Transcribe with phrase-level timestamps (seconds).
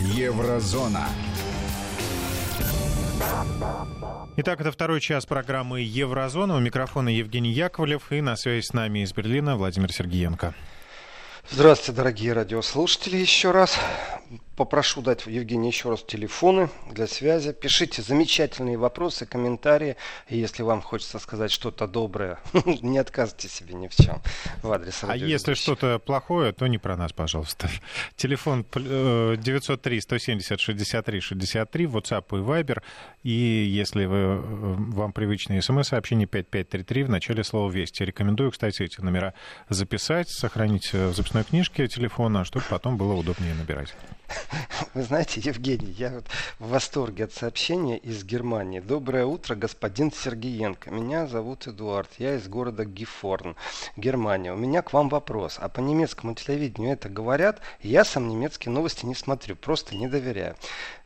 [0.00, 1.06] Еврозона.
[4.36, 6.56] Итак, это второй час программы «Еврозона».
[6.56, 10.54] У микрофона Евгений Яковлев и на связи с нами из Берлина Владимир Сергеенко.
[11.48, 13.78] Здравствуйте, дорогие радиослушатели, еще раз
[14.56, 17.52] попрошу дать Евгению еще раз телефоны для связи.
[17.52, 19.96] Пишите замечательные вопросы, комментарии.
[20.28, 22.38] И если вам хочется сказать что-то доброе,
[22.82, 24.22] не отказывайте себе ни в чем
[24.62, 27.68] в адрес А если что-то плохое, то не про нас, пожалуйста.
[28.16, 32.82] Телефон 903-170-63-63, WhatsApp и Viber.
[33.22, 38.04] И если вы, э, вам привычные смс-сообщения 5533 в начале слова «Вести».
[38.04, 39.34] Рекомендую, кстати, эти номера
[39.68, 43.94] записать, сохранить в записной книжке телефона, чтобы потом было удобнее набирать.
[44.94, 46.24] Вы знаете, Евгений, я вот
[46.58, 48.80] в восторге от сообщения из Германии.
[48.80, 50.90] Доброе утро, господин Сергеенко.
[50.90, 52.08] Меня зовут Эдуард.
[52.18, 53.54] Я из города Гифорн,
[53.96, 54.54] Германия.
[54.54, 55.58] У меня к вам вопрос.
[55.60, 57.60] А по немецкому телевидению это говорят?
[57.82, 60.56] Я сам немецкие новости не смотрю, просто не доверяю.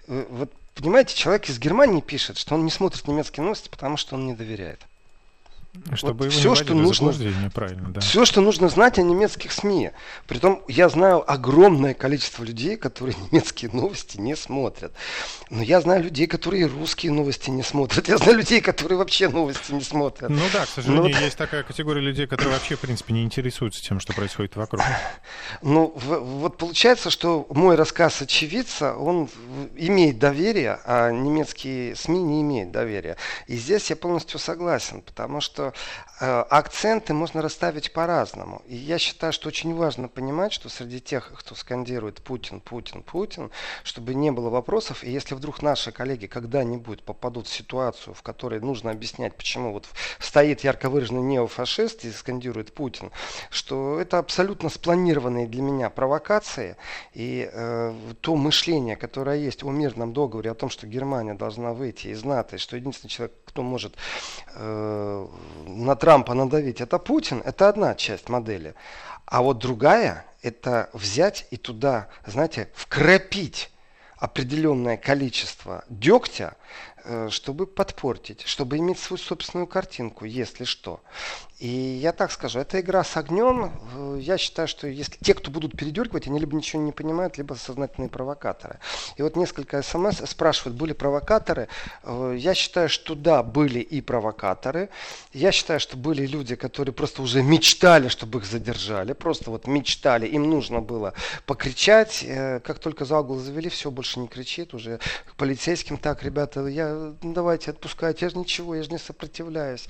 [0.06, 4.14] Э, вот понимаете, человек из Германии пишет, что он не смотрит немецкие новости, потому что
[4.14, 4.86] он не доверяет.
[5.94, 7.12] Чтобы вот все, что нужно,
[7.54, 8.00] правильно, да.
[8.00, 9.92] все, что нужно знать о немецких СМИ.
[10.26, 14.92] Притом я знаю огромное количество людей, которые немецкие новости не смотрят.
[15.48, 18.08] Но я знаю людей, которые русские новости не смотрят.
[18.08, 20.28] Я знаю людей, которые вообще новости не смотрят.
[20.28, 21.24] Ну да, к сожалению, Но...
[21.24, 24.82] есть такая категория людей, которые вообще, в принципе, не интересуются тем, что происходит вокруг.
[25.62, 29.28] Ну, вот получается, что мой рассказ очевидца, он
[29.76, 33.16] имеет доверие, а немецкие СМИ не имеют доверия.
[33.46, 35.72] И здесь я полностью согласен, потому что что
[36.20, 38.62] э, акценты можно расставить по-разному.
[38.66, 43.50] И я считаю, что очень важно понимать, что среди тех, кто скандирует Путин, Путин, Путин,
[43.84, 48.60] чтобы не было вопросов, и если вдруг наши коллеги когда-нибудь попадут в ситуацию, в которой
[48.60, 49.86] нужно объяснять, почему вот
[50.18, 53.10] стоит ярко выраженный неофашист и скандирует Путин,
[53.50, 56.76] что это абсолютно спланированные для меня провокации,
[57.12, 62.08] и э, то мышление, которое есть о мирном договоре, о том, что Германия должна выйти
[62.08, 63.94] из НАТО, и что единственный человек, кто может
[64.54, 65.26] э,
[65.66, 68.74] на Трампа надавить, это Путин, это одна часть модели.
[69.26, 73.70] А вот другая, это взять и туда, знаете, вкрапить
[74.16, 76.54] определенное количество дегтя,
[77.30, 81.00] чтобы подпортить, чтобы иметь свою собственную картинку, если что.
[81.60, 83.70] И я так скажу, это игра с огнем.
[83.94, 87.52] Э, я считаю, что если те, кто будут передергивать, они либо ничего не понимают, либо
[87.52, 88.78] сознательные провокаторы.
[89.16, 91.68] И вот несколько смс спрашивают, были провокаторы.
[92.02, 94.88] Э, я считаю, что да, были и провокаторы.
[95.34, 99.12] Я считаю, что были люди, которые просто уже мечтали, чтобы их задержали.
[99.12, 101.12] Просто вот мечтали, им нужно было
[101.44, 102.24] покричать.
[102.64, 104.72] Как только за угол завели, все, больше не кричит.
[104.72, 106.89] Уже к полицейским так, ребята, я
[107.22, 109.88] давайте отпускайте, я же ничего, я же не сопротивляюсь.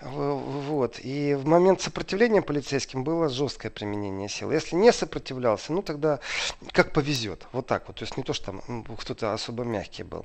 [0.00, 0.98] Вот.
[1.02, 4.54] И в момент сопротивления полицейским было жесткое применение силы.
[4.54, 6.20] Если не сопротивлялся, ну тогда
[6.72, 7.46] как повезет.
[7.52, 7.96] Вот так вот.
[7.96, 10.24] То есть не то, что там кто-то особо мягкий был.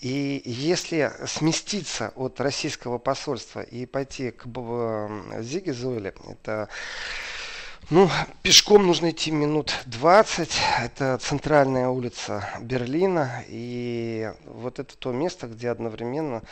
[0.00, 4.46] И если сместиться от российского посольства и пойти к
[5.40, 6.68] Зиге Зойле, это
[7.90, 8.08] ну,
[8.42, 10.50] пешком нужно идти минут 20.
[10.82, 13.44] Это центральная улица Берлина.
[13.48, 16.42] И вот это то место, где одновременно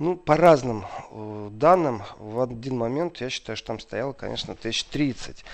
[0.00, 4.84] ну, по разным э, данным, в один момент, я считаю, что там стояло, конечно, тысяч
[4.84, 5.44] 30.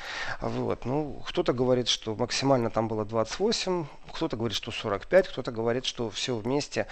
[0.41, 0.85] Вот.
[0.85, 6.11] Ну, кто-то говорит, что максимально там было 28, кто-то говорит, что 45, кто-то говорит, что
[6.11, 6.87] все вместе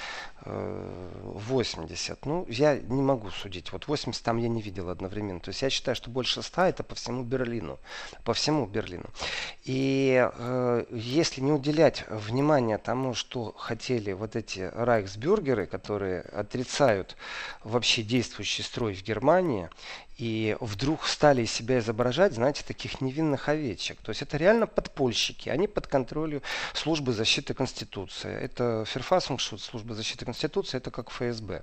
[0.44, 2.26] э, 80.
[2.26, 3.72] Ну, я не могу судить.
[3.72, 5.40] Вот 80 там я не видел одновременно.
[5.40, 7.78] То есть я считаю, что больше 100 это по всему Берлину.
[8.24, 9.06] По всему Берлину.
[9.64, 17.16] И э, если не уделять внимания тому, что хотели вот эти райхсбюргеры, которые отрицают
[17.62, 19.70] вообще действующий строй в Германии
[20.16, 23.98] и вдруг стали себя изображать, знаете, таких невинных овечек.
[24.00, 26.40] То есть это реально подпольщики, они под контролем
[26.72, 28.32] службы защиты Конституции.
[28.32, 31.62] Это Ферфасунгшут, служба защиты Конституции, это как ФСБ.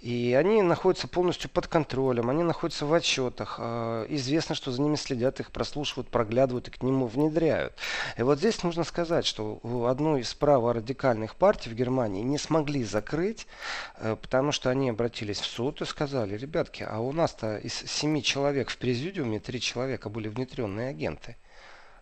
[0.00, 3.56] И они находятся полностью под контролем, они находятся в отчетах.
[3.58, 7.74] А, известно, что за ними следят, их прослушивают, проглядывают и к нему внедряют.
[8.16, 13.46] И вот здесь нужно сказать, что одну из праворадикальных партий в Германии не смогли закрыть,
[13.96, 18.22] э, потому что они обратились в суд и сказали, ребятки, а у нас-то из семи
[18.22, 21.36] человек в президиуме три человека были внедренные агенты.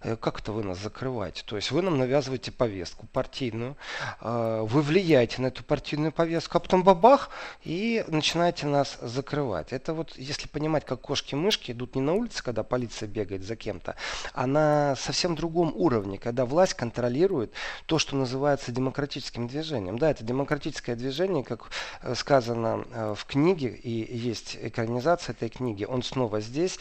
[0.02, 1.42] Э, как это вы нас закрываете?
[1.44, 3.76] То есть вы нам навязываете повестку партийную,
[4.20, 7.30] э, вы влияете на эту партийную повестку, а потом бабах
[7.64, 9.72] и начинаете нас закрывать.
[9.72, 13.96] Это вот, если понимать, как кошки-мышки идут не на улице, когда полиция бегает за кем-то,
[14.32, 17.52] а на совсем другом уровне, когда власть контролирует
[17.86, 19.98] то, что называется демократическим движением.
[19.98, 21.70] Да, это демократическое движение, как
[22.02, 25.84] э, сказано в книге, и есть экранизация этой книги.
[25.84, 26.78] Он снова здесь.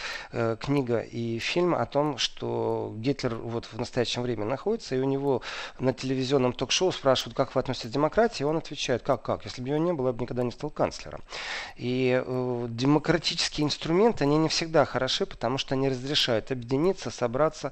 [0.59, 5.41] Книга и фильм о том, что Гитлер вот в настоящем время находится, и у него
[5.79, 9.61] на телевизионном ток-шоу спрашивают, как вы относитесь к демократии, и он отвечает, как, как, если
[9.61, 11.21] бы ее не было, я бы никогда не стал канцлером.
[11.77, 17.71] И э, демократические инструменты, они не всегда хороши, потому что они разрешают объединиться, собраться,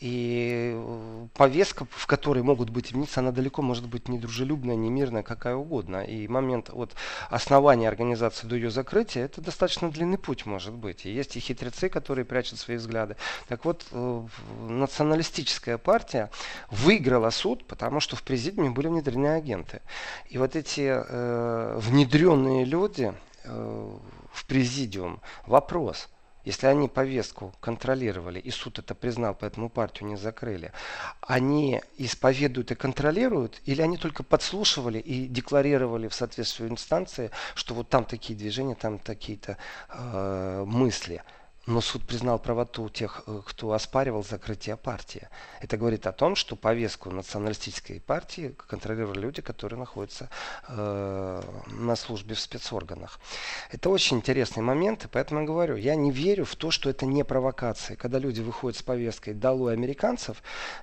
[0.00, 4.90] и э, повестка, в которой могут быть единицы, она далеко может быть не дружелюбная, не
[4.90, 6.04] мирная, какая угодно.
[6.04, 6.94] И момент от
[7.30, 11.04] основания организации до ее закрытия, это достаточно длинный путь может быть.
[11.04, 13.16] И есть и хитрецы, которые прячут свои взгляды.
[13.48, 14.26] Так вот, э,
[14.68, 16.30] националистическая партия
[16.70, 19.80] выиграла суд, потому что в президиуме были внедрены агенты.
[20.28, 23.12] И вот эти э, внедренные люди
[23.44, 23.98] э,
[24.32, 26.08] в президиум, вопрос–
[26.48, 30.72] если они повестку контролировали, и суд это признал, поэтому партию не закрыли,
[31.20, 37.90] они исповедуют и контролируют, или они только подслушивали и декларировали в соответствии инстанции, что вот
[37.90, 39.58] там такие движения, там такие-то
[39.90, 41.22] э, мысли–
[41.68, 45.28] но суд признал правоту тех, э, кто оспаривал закрытие партии.
[45.60, 50.30] Это говорит о том, что повестку националистической партии контролировали люди, которые находятся
[50.66, 53.20] э, на службе в спецорганах.
[53.70, 57.04] Это очень интересный момент, и поэтому я говорю, я не верю в то, что это
[57.04, 57.96] не провокация.
[57.96, 60.42] Когда люди выходят с повесткой «долой американцев»,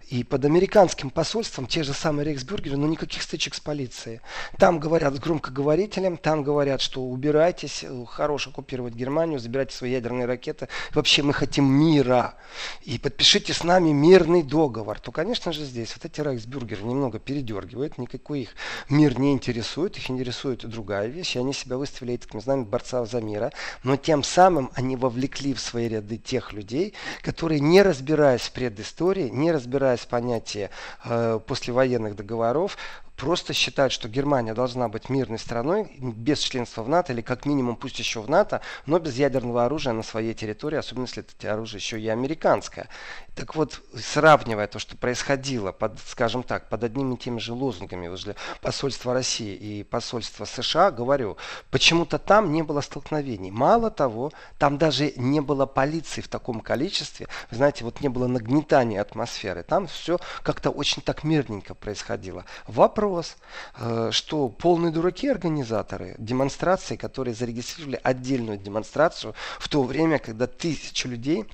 [0.09, 4.21] и под американским посольством те же самые рейхсбюргеры, но никаких стычек с полицией.
[4.59, 10.27] Там говорят с громкоговорителем, там говорят, что убирайтесь, э, хорош оккупировать Германию, забирайте свои ядерные
[10.27, 12.35] ракеты, Вообще мы хотим мира.
[12.83, 14.99] И подпишите с нами мирный договор.
[14.99, 17.97] То, конечно же, здесь вот эти райхсбюргеры немного передергивают.
[17.97, 18.49] Никакой их
[18.89, 19.97] мир не интересует.
[19.97, 21.35] Их интересует другая вещь.
[21.35, 23.51] И они себя выставили этими знами борца за мира.
[23.83, 29.29] Но тем самым они вовлекли в свои ряды тех людей, которые, не разбираясь в предыстории,
[29.29, 30.69] не разбираясь в понятии
[31.03, 32.77] э, послевоенных договоров,
[33.15, 37.75] просто считают, что Германия должна быть мирной страной без членства в НАТО или как минимум
[37.75, 41.79] пусть еще в НАТО, но без ядерного оружия на своей территории, особенно если это оружие
[41.79, 42.89] еще и американское.
[43.35, 48.07] Так вот, сравнивая то, что происходило, под, скажем так, под одними и теми же лозунгами
[48.07, 51.37] возле посольства России и посольства США, говорю,
[51.69, 53.51] почему-то там не было столкновений.
[53.51, 57.27] Мало того, там даже не было полиции в таком количестве.
[57.51, 59.63] Вы знаете, вот не было нагнетания атмосферы.
[59.63, 62.45] Там все как-то очень так мирненько происходило.
[62.67, 63.37] Вопрос вопрос,
[63.77, 71.07] э, что полные дураки организаторы демонстрации, которые зарегистрировали отдельную демонстрацию в то время, когда тысячи
[71.07, 71.45] людей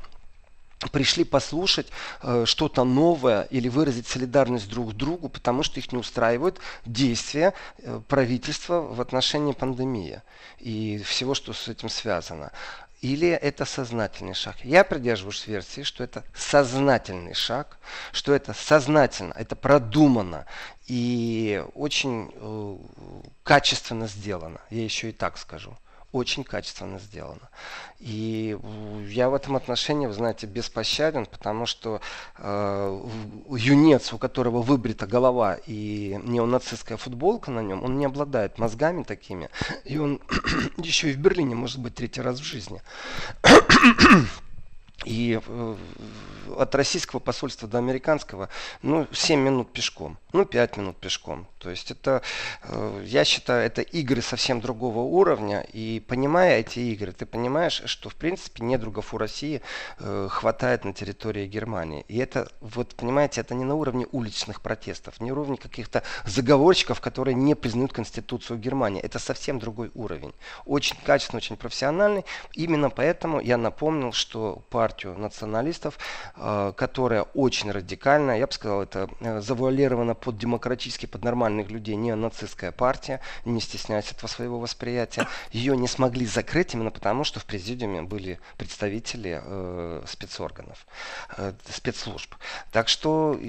[0.92, 1.88] пришли послушать
[2.24, 8.00] э, что-то новое или выразить солидарность друг другу, потому что их не устраивают действия э,
[8.08, 10.22] правительства в отношении пандемии
[10.60, 12.52] и всего, что с этим связано.
[13.02, 14.58] Или это сознательный шаг?
[14.64, 17.80] Я придерживаюсь версии, что это сознательный шаг,
[18.12, 20.46] что это сознательно, это продумано
[20.86, 22.78] и очень э,
[23.44, 24.62] качественно сделано.
[24.70, 25.76] Я еще и так скажу
[26.12, 27.50] очень качественно сделано.
[28.00, 28.58] И
[29.08, 32.02] я в этом отношении, вы знаете, беспощаден, потому что
[32.38, 33.10] э,
[33.50, 39.50] юнец, у которого выбрита голова и неонацистская футболка на нем, он не обладает мозгами такими,
[39.86, 40.20] и он
[40.78, 42.82] еще и в Берлине может быть третий раз в жизни.
[45.06, 45.76] И э,
[46.58, 48.50] от российского посольства до американского,
[48.82, 51.48] ну, 7 минут пешком, ну, 5 минут пешком.
[51.60, 52.22] То есть это,
[52.64, 55.66] э, я считаю, это игры совсем другого уровня.
[55.74, 59.62] И понимая эти игры, ты понимаешь, что, в принципе, недругов у России
[60.00, 62.06] э, хватает на территории Германии.
[62.08, 67.02] И это, вот, понимаете, это не на уровне уличных протестов, не на уровне каких-то заговорщиков,
[67.02, 69.02] которые не признают Конституцию Германии.
[69.02, 70.34] Это совсем другой уровень.
[70.66, 72.26] Очень качественный, очень профессиональный.
[72.54, 75.98] Именно поэтому я напомнил, что партия партию националистов,
[76.36, 81.96] э, которая очень радикальная, я бы сказал, это э, завуалировано под демократически, под нормальных людей,
[81.96, 85.28] не нацистская партия, не стесняясь этого своего восприятия.
[85.54, 90.86] Ее не смогли закрыть именно потому, что в президиуме были представители э, спецорганов,
[91.70, 92.36] спецслужб.
[92.72, 93.40] Так что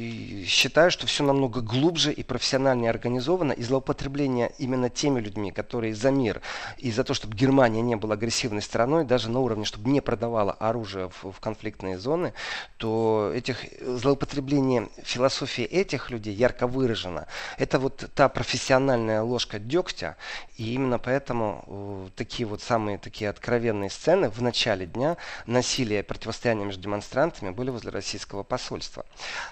[0.46, 6.10] считаю, что все намного глубже и профессиональнее организовано, и злоупотребление именно теми людьми, которые за
[6.10, 6.40] мир
[6.78, 10.52] и за то, чтобы Германия не была агрессивной страной, даже на уровне, чтобы не продавала
[10.52, 12.32] оружие в в конфликтные зоны,
[12.76, 17.26] то этих злоупотребление философии этих людей ярко выражено.
[17.58, 20.16] Это вот та профессиональная ложка дегтя,
[20.56, 26.02] и именно поэтому э, такие вот самые такие откровенные сцены в начале дня насилия и
[26.02, 29.04] противостояния между демонстрантами были возле российского посольства.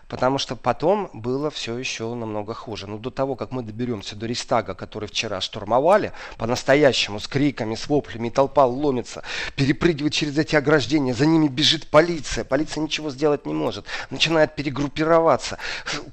[0.08, 2.86] Потому что потом было все еще намного хуже.
[2.86, 7.88] Но до того, как мы доберемся до Рейстага, который вчера штурмовали, по-настоящему, с криками, с
[7.88, 9.22] воплями, толпа ломится,
[9.56, 14.56] перепрыгивает через эти ограждения, за ними бежит бежит полиция, полиция ничего сделать не может, начинает
[14.56, 15.58] перегруппироваться,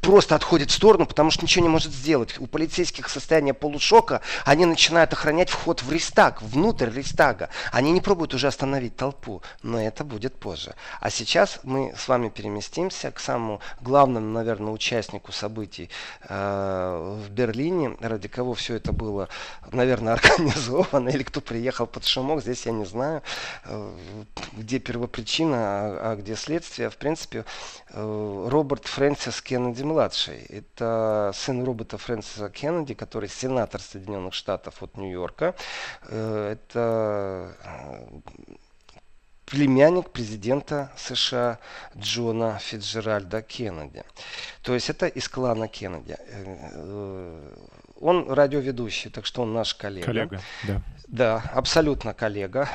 [0.01, 2.39] просто отходит в сторону, потому что ничего не может сделать.
[2.39, 7.49] У полицейских состояние полушока, они начинают охранять вход в Рейстаг, внутрь Рейстага.
[7.71, 10.75] Они не пробуют уже остановить толпу, но это будет позже.
[10.99, 15.89] А сейчас мы с вами переместимся к самому главному, наверное, участнику событий
[16.29, 19.27] э, в Берлине, ради кого все это было,
[19.71, 23.23] наверное, организовано, или кто приехал под шумок, здесь я не знаю,
[23.65, 23.91] э,
[24.53, 26.89] где первопричина, а, а где следствие.
[26.89, 27.45] В принципе,
[27.89, 30.45] э, Роберт Фрэнсис Кеннеди-младший.
[30.49, 35.55] Это сын Роберта Фрэнсиса Кеннеди, который сенатор Соединенных Штатов от Нью-Йорка.
[36.03, 37.55] Э, это
[39.45, 41.59] племянник президента США
[41.97, 44.03] Джона Фитджеральда Кеннеди.
[44.61, 46.17] То есть это из клана Кеннеди.
[47.99, 50.05] Он радиоведущий, так что он наш коллега.
[50.05, 50.81] Коллега, да.
[51.07, 52.67] Да, абсолютно коллега.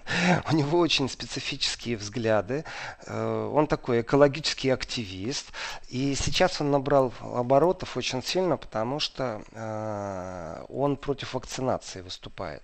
[0.50, 2.64] У него очень специфические взгляды.
[3.04, 5.46] Э, он такой экологический активист.
[5.88, 12.62] И сейчас он набрал оборотов очень сильно, потому что э, он против вакцинации выступает.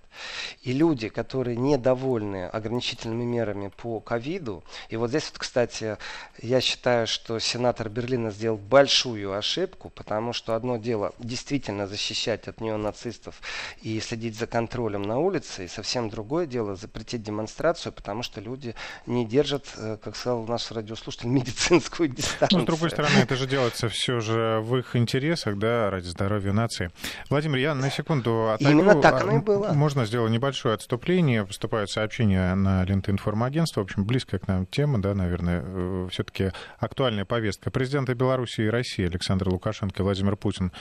[0.62, 5.96] И люди, которые недовольны ограничительными мерами по ковиду, и вот здесь вот, кстати,
[6.40, 12.05] я считаю, что сенатор Берлина сделал большую ошибку, потому что одно дело действительно защищать
[12.48, 13.40] от неонацистов
[13.82, 18.74] и следить за контролем на улице, и совсем другое дело запретить демонстрацию, потому что люди
[19.06, 22.58] не держат, э, как сказал наш радиослушатель, медицинскую дистанцию.
[22.58, 26.52] Но, с другой стороны, это же делается все же в их интересах, да, ради здоровья
[26.52, 26.90] нации.
[27.30, 28.72] Владимир, я на секунду отойду.
[28.72, 29.72] Именно так оно и было.
[29.72, 31.44] Можно сделать небольшое отступление.
[31.44, 33.80] Поступают сообщения на ленты информагентства.
[33.80, 37.70] В общем, близкая к нам тема, да, наверное, э, все-таки актуальная повестка.
[37.70, 40.72] Президенты Беларуси и России Александр Лукашенко и Владимир Путин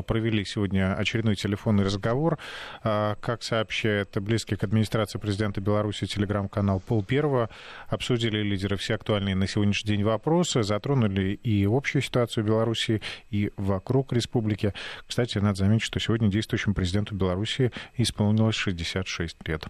[0.00, 2.38] провели сегодня очередной телефонный разговор.
[2.82, 7.50] Э, как сообщает близкий к администрации президента Беларуси телеграм-канал Пол Первого,
[7.88, 13.52] обсудили лидеры все актуальные на сегодняшний день вопросы, затронули и общую ситуацию в Беларуси, и
[13.56, 14.72] вокруг республики.
[15.06, 19.66] Кстати, надо заметить, что сегодня действующему президенту Беларуси исполнилось 66 лет.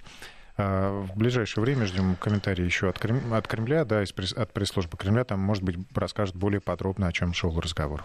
[0.56, 5.24] А, в ближайшее время ждем комментарии еще от Кремля, да, от пресс-службы Кремля.
[5.24, 8.04] Там, может быть, расскажет более подробно, о чем шел разговор.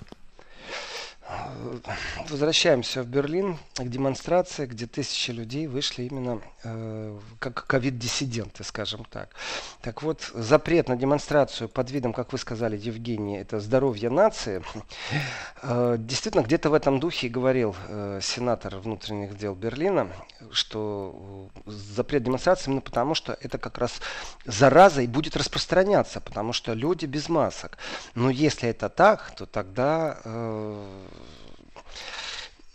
[2.29, 9.29] Возвращаемся в Берлин к демонстрации, где тысячи людей вышли именно э, как ковид-диссиденты, скажем так.
[9.81, 14.63] Так вот, запрет на демонстрацию под видом, как вы сказали, Евгений, это здоровье нации.
[15.63, 20.07] Э, действительно, где-то в этом духе говорил э, сенатор внутренних дел Берлина,
[20.51, 23.99] что запрет демонстрации именно потому, что это как раз
[24.45, 27.77] зараза и будет распространяться, потому что люди без масок.
[28.15, 31.07] Но если это так, то тогда э,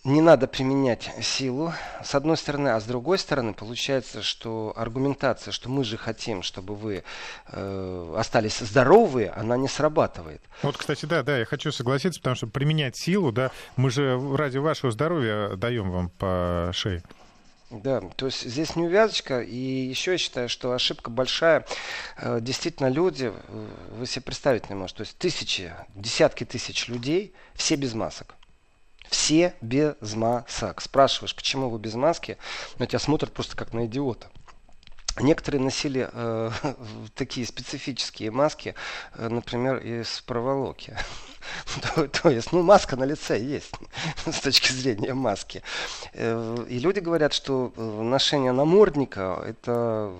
[0.04, 1.72] не надо применять силу,
[2.02, 6.75] с одной стороны, а с другой стороны, получается, что аргументация, что мы же хотим, чтобы
[6.75, 7.04] вы
[7.49, 10.42] э, остались здоровые, она не срабатывает.
[10.62, 14.58] Вот, кстати, да, да, я хочу согласиться, потому что применять силу, да, мы же ради
[14.58, 17.04] вашего здоровья даем вам по шее.
[17.73, 21.64] Да, то есть здесь неувязочка, и еще я считаю, что ошибка большая.
[22.19, 27.33] Э, действительно, люди, э, вы себе представить не можете, то есть тысячи, десятки тысяч людей,
[27.55, 28.35] все без масок.
[29.09, 30.83] Все без масок.
[30.83, 32.37] Спрашиваешь, почему вы без маски,
[32.79, 34.29] но тебя смотрят просто как на идиота.
[35.19, 36.50] Некоторые носили э,
[37.14, 38.75] такие специфические маски,
[39.14, 40.95] э, например, из проволоки.
[41.94, 43.72] то, то есть, ну, маска на лице есть
[44.26, 45.62] с точки зрения маски.
[46.12, 50.12] Э, и люди говорят, что э, ношение намордника– это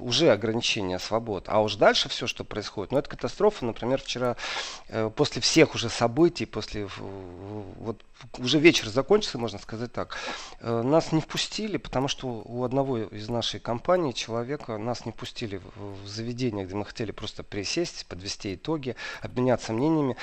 [0.00, 1.44] уже ограничение свобод.
[1.48, 3.64] А уж дальше все, что происходит, ну, это катастрофа.
[3.64, 4.36] Например, вчера
[4.88, 6.88] э, после всех уже событий, после
[7.78, 8.02] вот
[8.38, 10.16] уже вечер закончился, можно сказать так,
[10.60, 16.06] нас не впустили, потому что у одного из нашей компании человека нас не пустили в
[16.06, 20.16] заведение, где мы хотели просто присесть, подвести итоги, обменяться мнениями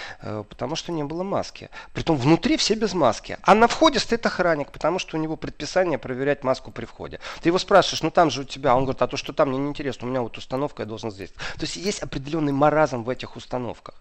[0.52, 1.70] потому что не было маски.
[1.94, 3.38] Притом внутри все без маски.
[3.42, 7.20] А на входе стоит охранник, потому что у него предписание проверять маску при входе.
[7.42, 8.76] Ты его спрашиваешь, ну там же у тебя.
[8.76, 11.12] Он говорит, а то, что там, мне не интересно, у меня вот установка, я должен
[11.12, 11.32] здесь.
[11.32, 13.96] То есть есть определенный маразм в этих установках.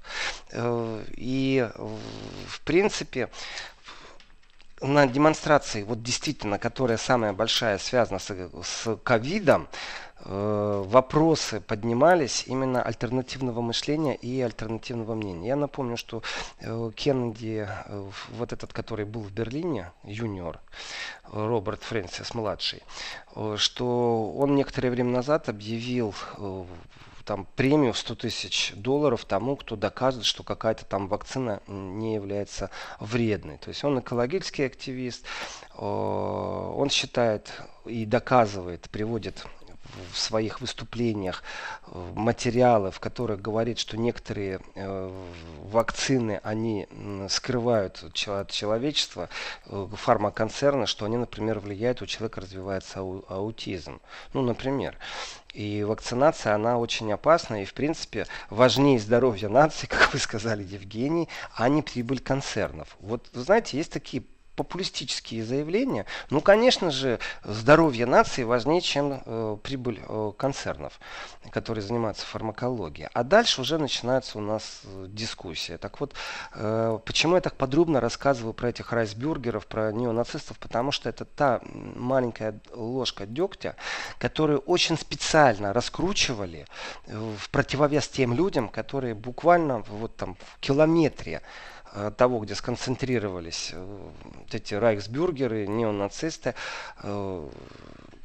[0.51, 1.69] Э, и
[2.49, 3.31] в принципе
[4.81, 9.69] на демонстрации, вот действительно, которая самая большая, связана с ковидом,
[10.23, 15.49] Э, вопросы поднимались именно альтернативного мышления и альтернативного мнения.
[15.49, 16.23] Я напомню, что
[16.61, 20.61] э, Кеннеди, э, вот этот, который был в Берлине, юниор,
[21.33, 22.83] Роберт Фрэнсис младший,
[23.57, 26.15] что он некоторое время назад объявил
[27.31, 32.71] там премию в 100 тысяч долларов тому, кто доказывает, что какая-то там вакцина не является
[32.99, 33.57] вредной.
[33.59, 35.25] То есть он экологический активист,
[35.77, 37.53] он считает
[37.87, 39.47] и доказывает, приводит
[40.13, 41.43] в своих выступлениях
[42.15, 44.61] материалы, в которых говорит, что некоторые
[45.65, 46.87] вакцины, они
[47.29, 49.29] скрывают от человечества,
[49.65, 54.01] фармаконцерны, что они, например, влияют, у человека развивается аутизм.
[54.33, 54.97] Ну, например.
[55.53, 57.63] И вакцинация, она очень опасна.
[57.63, 62.97] И, в принципе, важнее здоровья нации, как вы сказали, Евгений, а не прибыль концернов.
[63.01, 64.23] Вот, вы знаете, есть такие
[64.61, 66.05] популистические заявления.
[66.29, 71.01] Ну, конечно же, здоровье нации важнее, чем э, прибыль э, концернов,
[71.51, 73.09] которые занимаются фармакологией.
[73.15, 75.79] А дальше уже начинается у нас э, дискуссия.
[75.79, 76.13] Так вот,
[76.53, 80.59] э, почему я так подробно рассказываю про этих райсбюргеров, про неонацистов?
[80.59, 83.77] Потому что это та маленькая ложка дегтя,
[84.19, 86.67] которую очень специально раскручивали
[87.07, 91.41] в противовес тем людям, которые буквально вот там в километре
[92.17, 96.55] того, где сконцентрировались э, вот эти райхсбюргеры, неонацисты,
[97.03, 97.49] э,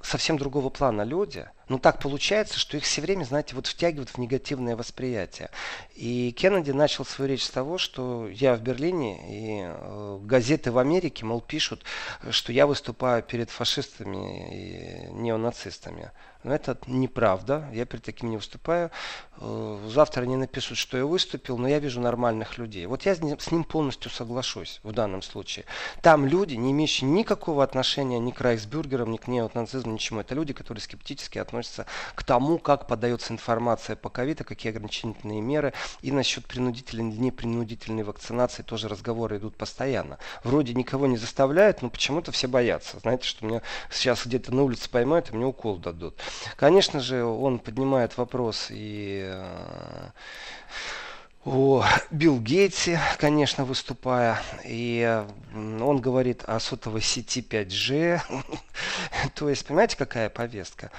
[0.03, 1.47] совсем другого плана люди.
[1.67, 5.49] Но так получается, что их все время, знаете, вот втягивают в негативное восприятие.
[5.95, 10.77] И Кеннеди начал свою речь с того, что я в Берлине, и э, газеты в
[10.77, 11.83] Америке, мол, пишут,
[12.29, 16.11] что я выступаю перед фашистами и неонацистами.
[16.45, 18.91] Но это неправда, я перед таким не выступаю.
[19.37, 22.85] Э, завтра они напишут, что я выступил, но я вижу нормальных людей.
[22.85, 25.65] Вот я с ним полностью соглашусь в данном случае.
[26.03, 30.19] Там люди, не имеющие никакого отношения ни к райсбюргерам, ни к неонацизму, ничему.
[30.19, 35.73] Это люди, которые скептически относятся к тому, как подается информация по ковиду, какие ограничительные меры.
[36.03, 40.19] И насчет принудительной или непринудительной вакцинации тоже разговоры идут постоянно.
[40.43, 42.99] Вроде никого не заставляют, но почему-то все боятся.
[42.99, 46.19] Знаете, что меня сейчас где-то на улице поймают и мне укол дадут.
[46.55, 50.09] Конечно же, он поднимает вопрос и э,
[51.45, 54.41] о Билл Гейтсе, конечно, выступая.
[54.65, 55.23] И
[55.53, 58.19] он говорит о сотовой сети 5G.
[59.35, 60.91] То есть, понимаете, какая повестка?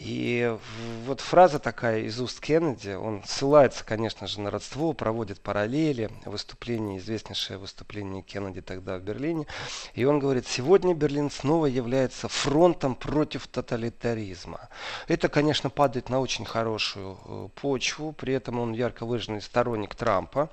[0.00, 0.56] И
[1.04, 6.96] вот фраза такая из уст Кеннеди, он ссылается, конечно же, на родство, проводит параллели, выступление,
[6.96, 9.46] известнейшее выступление Кеннеди тогда в Берлине.
[9.92, 14.70] И он говорит, сегодня Берлин снова является фронтом против тоталитаризма.
[15.06, 20.48] Это, конечно, падает на очень хорошую э, почву, при этом он ярко выраженный сторонник Трампа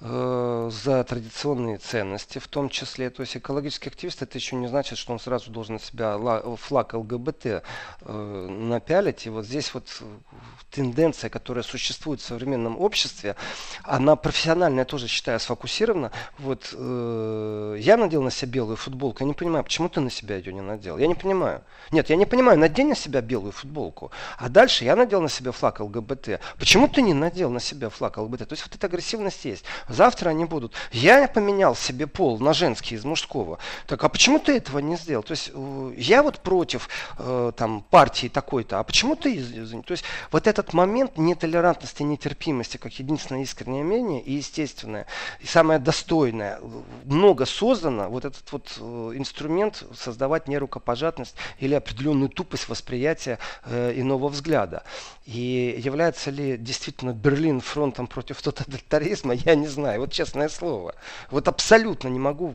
[0.00, 3.10] э, за традиционные ценности в том числе.
[3.10, 6.18] То есть экологический активист, это еще не значит, что он сразу должен себя
[6.56, 7.60] флаг ЛГБТ э,
[8.48, 9.26] на пялить.
[9.26, 9.88] И вот здесь вот
[10.70, 13.36] тенденция, которая существует в современном обществе,
[13.82, 16.10] она профессиональная тоже, считаю, сфокусирована.
[16.38, 20.36] Вот э, я надел на себя белую футболку, я не понимаю, почему ты на себя
[20.36, 20.98] ее не надел?
[20.98, 21.62] Я не понимаю.
[21.90, 25.52] Нет, я не понимаю, надень на себя белую футболку, а дальше я надел на себя
[25.52, 26.40] флаг ЛГБТ.
[26.58, 28.48] Почему ты не надел на себя флаг ЛГБТ?
[28.48, 29.64] То есть вот эта агрессивность есть.
[29.88, 30.72] Завтра они будут.
[30.92, 33.58] Я поменял себе пол на женский из мужского.
[33.86, 35.22] Так, а почему ты этого не сделал?
[35.22, 39.42] То есть э, я вот против э, там партии такой-то, а почему ты?
[39.82, 45.06] То есть вот этот момент нетолерантности, нетерпимости, как единственное искреннее мнение и естественное,
[45.40, 46.60] и самое достойное,
[47.04, 54.28] много создано, вот этот вот э, инструмент создавать нерукопожатность или определенную тупость восприятия э, иного
[54.28, 54.82] взгляда.
[55.26, 58.63] И является ли действительно Берлин фронтом против тоталитаризма,
[59.44, 60.94] я не знаю, вот честное слово.
[61.30, 62.54] Вот абсолютно не могу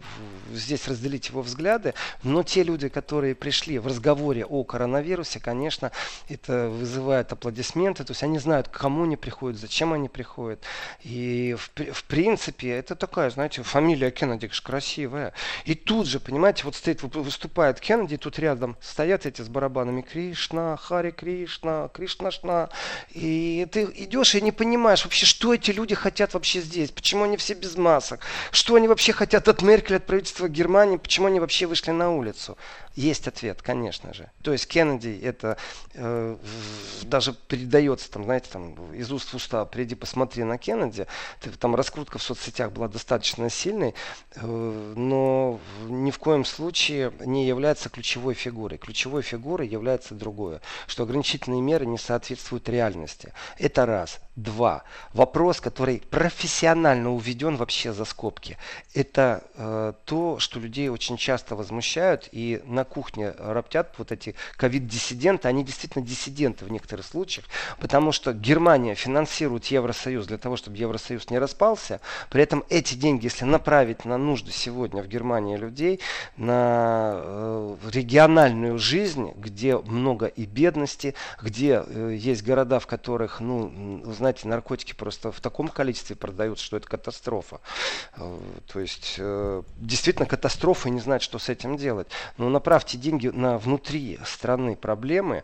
[0.53, 1.93] здесь разделить его взгляды,
[2.23, 5.91] но те люди, которые пришли в разговоре о коронавирусе, конечно,
[6.27, 10.63] это вызывает аплодисменты, то есть они знают, к кому они приходят, зачем они приходят.
[11.03, 15.33] И в, в принципе это такая, знаете, фамилия Кеннеди же красивая.
[15.65, 20.77] И тут же, понимаете, вот стоит, выступает Кеннеди, тут рядом стоят эти с барабанами Кришна,
[20.77, 22.69] Хари Кришна, Кришнашна.
[23.11, 27.37] И ты идешь и не понимаешь вообще, что эти люди хотят вообще здесь, почему они
[27.37, 31.67] все без масок, что они вообще хотят от Меркеля, от правительства Германии, почему они вообще
[31.67, 32.57] вышли на улицу.
[32.99, 34.29] Есть ответ, конечно же.
[34.41, 35.55] То есть Кеннеди это
[35.93, 36.35] э,
[37.03, 41.07] даже передается, там, знаете, там, из уст в уста, приди посмотри на Кеннеди.
[41.59, 43.95] Там раскрутка в соцсетях была достаточно сильной,
[44.35, 48.77] э, но ни в коем случае не является ключевой фигурой.
[48.77, 53.31] Ключевой фигурой является другое, что ограничительные меры не соответствуют реальности.
[53.57, 54.19] Это раз.
[54.35, 54.83] Два.
[55.13, 58.57] Вопрос, который профессионально уведен вообще за скобки.
[58.93, 65.47] Это э, то, что людей очень часто возмущают и на кухне роптят вот эти ковид-диссиденты,
[65.47, 67.45] они действительно диссиденты в некоторых случаях,
[67.79, 73.25] потому что Германия финансирует Евросоюз для того, чтобы Евросоюз не распался, при этом эти деньги,
[73.25, 76.01] если направить на нужды сегодня в Германии людей,
[76.35, 77.48] на э,
[77.89, 84.93] региональную жизнь, где много и бедности, где э, есть города, в которых, ну, знаете, наркотики
[84.93, 87.59] просто в таком количестве продаются, что это катастрофа.
[88.15, 88.39] Э,
[88.71, 92.07] то есть, э, действительно катастрофа и не знать, что с этим делать.
[92.37, 95.43] Но направьте деньги на внутри страны проблемы,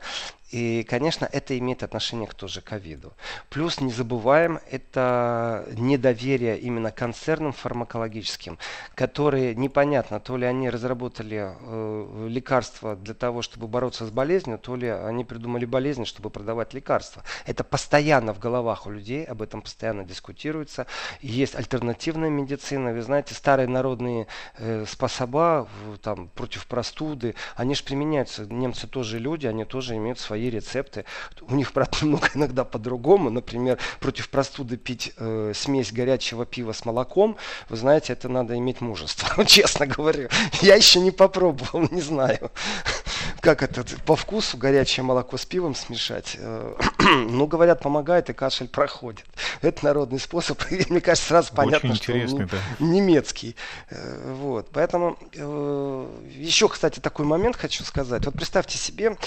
[0.55, 3.11] И, конечно, это имеет отношение к тоже ковиду.
[3.49, 8.57] Плюс не забываем, это недоверие именно концернам фармакологическим,
[8.95, 14.77] которые непонятно, то ли они разработали э, лекарства для того, чтобы бороться с болезнью, то
[14.77, 17.21] ли они придумали болезнь, чтобы продавать лекарства.
[17.45, 20.87] Это постоянно в головах у людей, об этом постоянно дискутируется.
[21.19, 25.67] Есть альтернативная медицина, вы знаете, старые народные э, способа
[26.01, 31.05] там, против простуды, они же применяются, немцы тоже люди, они тоже имеют свои свои рецепты.
[31.41, 33.29] У них, правда, немного иногда по-другому.
[33.29, 37.37] Например, против простуды пить э, смесь горячего пива с молоком.
[37.69, 40.29] Вы знаете, это надо иметь мужество, честно говорю.
[40.61, 42.51] Я еще не попробовал, не знаю
[43.41, 46.35] как это по вкусу горячее молоко с пивом смешать.
[46.39, 49.25] Э, ну, говорят, помогает и кашель проходит.
[49.61, 50.59] Это народный способ.
[50.71, 52.57] И, мне кажется, сразу понятно, Очень что он да.
[52.79, 53.55] немецкий.
[53.89, 54.69] Э, вот.
[54.71, 58.25] Поэтому э, еще, кстати, такой момент хочу сказать.
[58.25, 59.17] Вот представьте себе,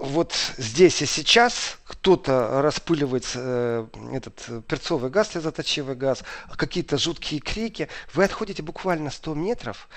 [0.00, 6.24] вот здесь и сейчас кто-то распыливает э, этот перцовый газ, слезоточивый газ,
[6.56, 7.88] какие-то жуткие крики.
[8.14, 9.88] Вы отходите буквально 100 метров,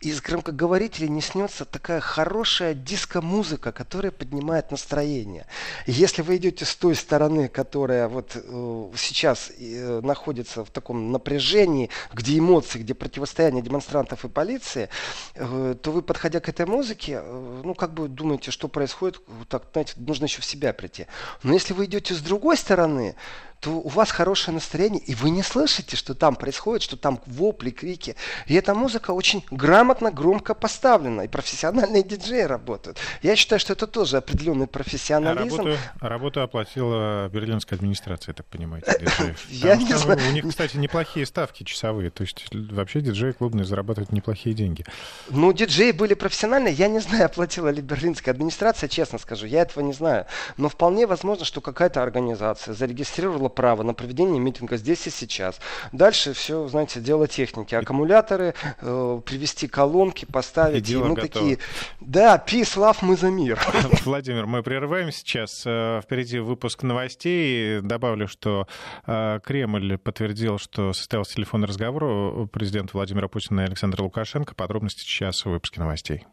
[0.00, 5.46] из громкоговорителей неснется такая хорошая диско-музыка, которая поднимает настроение.
[5.86, 11.90] Если вы идете с той стороны, которая вот э, сейчас э, находится в таком напряжении,
[12.14, 14.88] где эмоции, где противостояние демонстрантов и полиции,
[15.34, 19.20] э, то вы, подходя к этой музыке, э, ну, как бы думаете, что происходит,
[19.50, 21.06] так, знаете, нужно еще в себя прийти.
[21.42, 23.16] Но если вы идете с другой стороны,
[23.60, 27.70] то у вас хорошее настроение, и вы не слышите, что там происходит, что там вопли,
[27.70, 28.16] крики.
[28.46, 32.98] И эта музыка очень грамотно, громко поставлена, и профессиональные диджеи работают.
[33.22, 35.60] Я считаю, что это тоже определенный профессионализм.
[35.60, 39.46] А работу, работу оплатила берлинская администрация, так понимаете, диджеев.
[39.50, 40.18] Я не знаю.
[40.28, 44.84] У них, кстати, неплохие ставки часовые, то есть вообще диджеи клубные зарабатывают неплохие деньги.
[45.28, 49.84] Ну, диджеи были профессиональные, я не знаю, оплатила ли берлинская администрация, честно скажу, я этого
[49.84, 50.24] не знаю.
[50.56, 55.60] Но вполне возможно, что какая-то организация зарегистрировала право на проведение митинга здесь и сейчас.
[55.92, 57.74] Дальше все, знаете, дело техники.
[57.74, 60.88] Аккумуляторы, э, привести колонки, поставить.
[60.88, 61.58] И, и ну, такие.
[62.00, 63.60] Да, peace, love, мы за мир.
[64.04, 65.62] Владимир, мы прерываем сейчас.
[65.66, 67.80] Э, впереди выпуск новостей.
[67.80, 68.66] Добавлю, что
[69.06, 74.54] э, Кремль подтвердил, что состоялся телефонный разговор у президента Владимира Путина и Александра Лукашенко.
[74.54, 76.26] Подробности сейчас в выпуске новостей.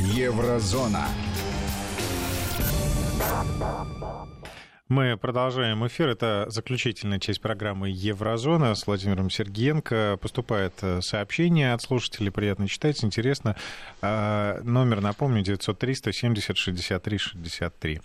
[0.00, 1.08] Еврозона.
[4.88, 6.08] Мы продолжаем эфир.
[6.08, 10.16] Это заключительная часть программы «Еврозона» с Владимиром Сергеенко.
[10.20, 12.30] Поступает э, сообщение от слушателей.
[12.30, 13.56] Приятно читать, интересно.
[14.00, 18.00] А, номер, напомню, 903-170-63-63.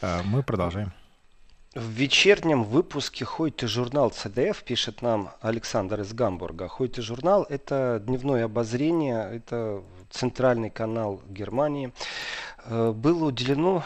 [0.00, 0.94] А, мы продолжаем.
[1.74, 6.68] В вечернем выпуске «Ходит и журнал ЦДФ» пишет нам Александр из Гамбурга.
[6.68, 11.92] «Ходит и журнал»– это дневное обозрение, это центральный канал Германии.
[12.66, 13.84] Э, было уделено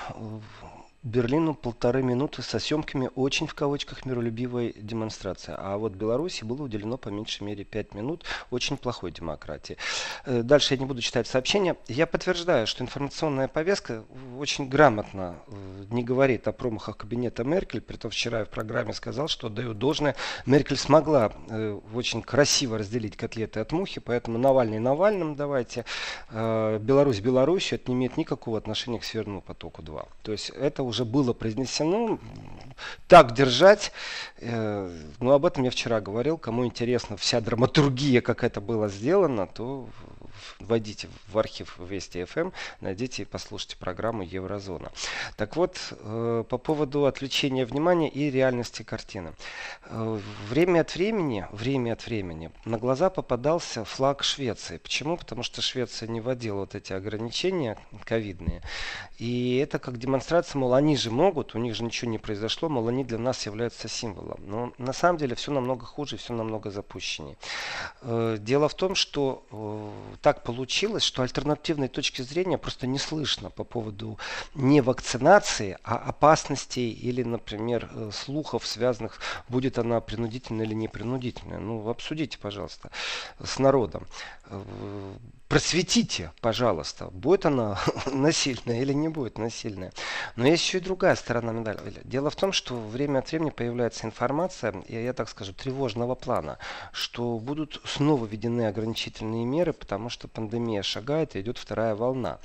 [1.05, 5.55] Берлину полторы минуты со съемками очень в кавычках миролюбивой демонстрации.
[5.57, 9.77] А вот Беларуси было уделено по меньшей мере пять минут очень плохой демократии.
[10.25, 11.77] Э, дальше я не буду читать сообщения.
[11.87, 14.03] Я подтверждаю, что информационная повестка
[14.37, 17.81] очень грамотно э, не говорит о промахах кабинета Меркель.
[17.81, 20.17] Притом вчера я в программе сказал, что даю должное.
[20.47, 25.85] Меркель смогла э, очень красиво разделить котлеты от мухи, поэтому Навальный Навальным давайте.
[26.31, 30.05] Беларусь Беларусь это не имеет никакого отношения к Северному потоку 2.
[30.23, 32.19] То есть это уже было произнесено.
[33.07, 33.93] Так держать.
[34.39, 36.39] Э, ну, об этом я вчера говорил.
[36.39, 39.89] Кому интересна вся драматургия, как это было сделано, то
[40.61, 44.91] вводите в архив Вести ФМ, эм, найдите и послушайте программу Еврозона.
[45.37, 49.33] Так вот, э, по поводу отвлечения внимания и реальности картины.
[49.85, 50.19] Э,
[50.49, 54.79] время от времени, время от времени на глаза попадался флаг Швеции.
[54.79, 55.17] Почему?
[55.17, 58.63] Потому что Швеция не вводила вот эти ограничения ковидные.
[59.19, 62.89] И это как демонстрация, мол, они же могут, у них же ничего не произошло, мол,
[62.89, 64.41] они для нас являются символом.
[64.47, 67.37] Но на самом деле все намного хуже, все намного запущеннее.
[68.03, 69.45] Э, дело в том, что
[70.23, 74.19] так получилось, что альтернативной точки зрения просто не слышно по поводу
[74.55, 81.59] не вакцинации, а опасностей или, например, э, слухов, связанных, будет она принудительная или не принудительная.
[81.59, 82.91] Ну, обсудите, пожалуйста,
[83.45, 84.07] с народом.
[85.49, 89.93] Просветите, пожалуйста, будет она насильная или не будет насильная.
[90.37, 91.79] Но есть еще и другая сторона медали.
[92.05, 96.59] Дело в том, что время от времени появляется информация, я, я так скажу, тревожного плана,
[96.93, 102.41] что будут снова введены ограничительные меры, потому что пандемия шагает и идет вторая волна.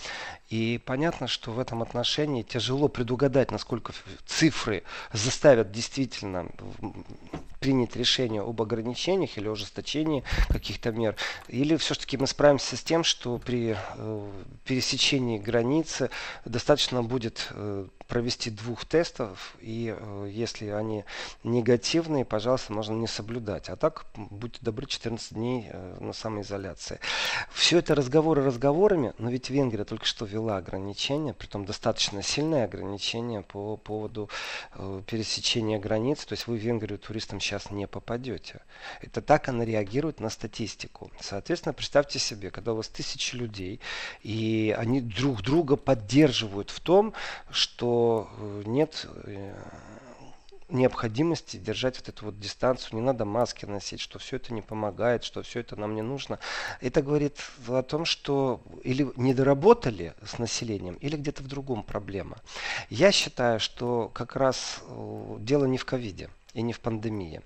[0.49, 3.91] И понятно, что в этом отношении тяжело предугадать, насколько
[4.25, 6.47] цифры заставят действительно
[7.59, 11.15] принять решение об ограничениях или ужесточении каких-то мер.
[11.47, 13.75] Или все-таки мы справимся с тем, тем, что при
[14.65, 16.11] пересечении границы
[16.45, 17.49] достаточно будет
[18.13, 21.03] провести двух тестов, и э, если они
[21.43, 23.69] негативные, пожалуйста, можно не соблюдать.
[23.69, 26.99] А так, будьте добры, 14 дней э, на самоизоляции.
[27.51, 33.41] Все это разговоры разговорами, но ведь Венгрия только что ввела ограничения, притом достаточно сильные ограничения
[33.41, 34.29] по поводу
[34.75, 36.23] э, пересечения границ.
[36.23, 38.61] То есть вы в Венгрию туристам сейчас не попадете.
[39.01, 41.09] Это так она реагирует на статистику.
[41.19, 43.79] Соответственно, представьте себе, когда у вас тысячи людей,
[44.21, 47.15] и они друг друга поддерживают в том,
[47.49, 48.02] что
[48.37, 49.53] Э, нет э,
[50.69, 55.23] необходимости держать вот эту вот дистанцию, не надо маски носить, что все это не помогает,
[55.23, 56.39] что все это нам не нужно.
[56.81, 57.37] Это говорит
[57.67, 62.37] о том, что или не доработали с населением, или где-то в другом проблема.
[62.89, 67.41] Я считаю, что как раз э, дело не в ковиде и не в пандемии.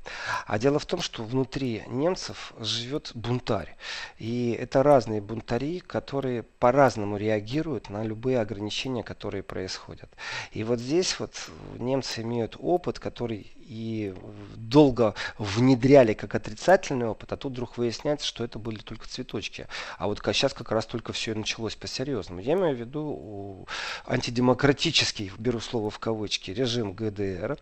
[0.46, 3.76] А дело в том, что внутри немцев живет бунтарь.
[4.17, 10.10] И это разные бунтари, которые по-разному реагируют на любые ограничения, которые происходят.
[10.52, 14.13] И вот здесь вот немцы имеют опыт, который и
[14.56, 19.67] долго внедряли как отрицательный опыт, а тут вдруг выясняется, что это были только цветочки.
[19.97, 22.41] А вот сейчас как раз только все началось по-серьезному.
[22.41, 23.67] Я имею в виду
[24.06, 27.58] антидемократический, беру слово в кавычки, режим ГДР,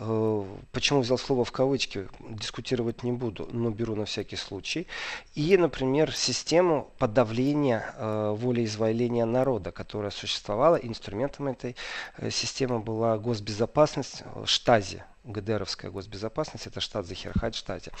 [0.00, 4.86] Э, почему взял слово в кавычки, дискутировать не буду, но беру на всякий случай.
[5.34, 10.76] И, например, систему подавления э, волеизъявления народа, которая существовала.
[10.76, 11.74] Инструментом этой
[12.16, 17.92] э, системы была госбезопасность, э, штази, ГДРовская госбезопасность, это штат Захерхайт штате.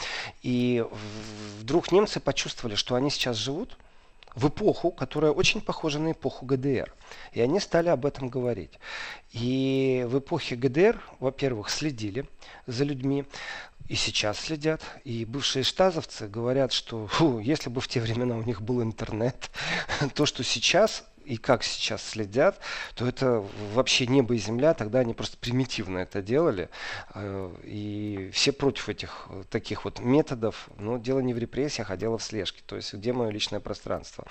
[0.42, 0.84] И
[1.60, 3.76] вдруг немцы почувствовали, что они сейчас живут
[4.34, 6.94] в эпоху, которая очень похожа на эпоху ГДР.
[7.32, 8.78] И они стали об этом говорить.
[9.32, 12.26] И в эпохе ГДР, во-первых, следили
[12.66, 13.24] за людьми,
[13.88, 14.82] и сейчас следят.
[15.04, 19.50] И бывшие штазовцы говорят, что фу, если бы в те времена у них был интернет,
[20.14, 22.58] то, что сейчас и как сейчас следят,
[22.94, 24.72] то это вообще небо и земля.
[24.72, 26.70] Тогда они просто примитивно это делали.
[27.14, 30.70] Э, и все против этих э, таких вот методов.
[30.78, 32.62] Но дело не в репрессиях, а дело в слежке.
[32.64, 34.24] То есть где мое личное пространство.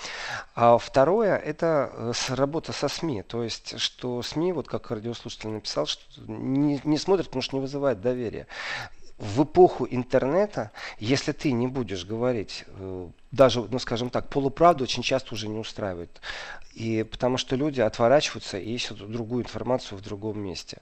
[0.55, 3.21] А второе, это э, работа со СМИ.
[3.21, 7.61] То есть, что СМИ, вот как радиослушатель написал, что не, не смотрят, потому что не
[7.61, 8.47] вызывает доверия
[9.17, 12.65] в эпоху интернета, если ты не будешь говорить
[13.31, 16.21] даже, ну скажем так, полуправду очень часто уже не устраивает.
[16.77, 20.77] И потому что люди отворачиваются и ищут другую информацию в другом месте.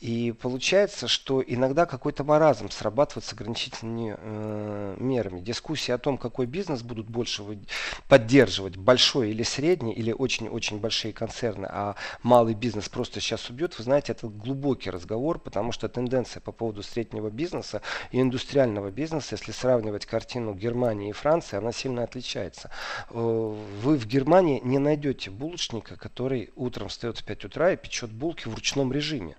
[0.00, 5.40] И получается, что иногда какой-то маразм срабатывает с ограничительными э, мерами.
[5.40, 7.42] Дискуссии о том, какой бизнес будут больше
[8.06, 13.82] поддерживать, большой или средний, или очень-очень большие концерны, а малый бизнес просто сейчас убьет, вы
[13.82, 19.50] знаете, это глубокий разговор, потому что тенденция по поводу среднего бизнеса и индустриального бизнеса, если
[19.50, 22.70] сравнивать картину Германии и Франции, она сильно отличается.
[23.10, 23.14] Э,
[23.82, 28.48] вы в Германии не найдете булочника, который утром встает в 5 утра и печет булки
[28.48, 29.36] в ручном режиме.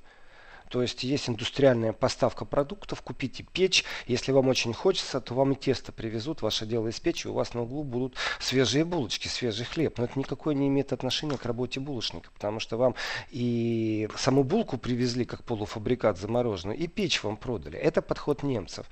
[0.73, 3.85] То есть есть индустриальная поставка продуктов, купите печь.
[4.07, 7.53] Если вам очень хочется, то вам и тесто привезут, ваше дело из печи, у вас
[7.53, 9.99] на углу будут свежие булочки, свежий хлеб.
[9.99, 12.95] Но это никакое не имеет отношения к работе булочника, потому что вам
[13.29, 17.77] и саму булку привезли как полуфабрикат замороженную, и печь вам продали.
[17.77, 18.87] Это подход немцев.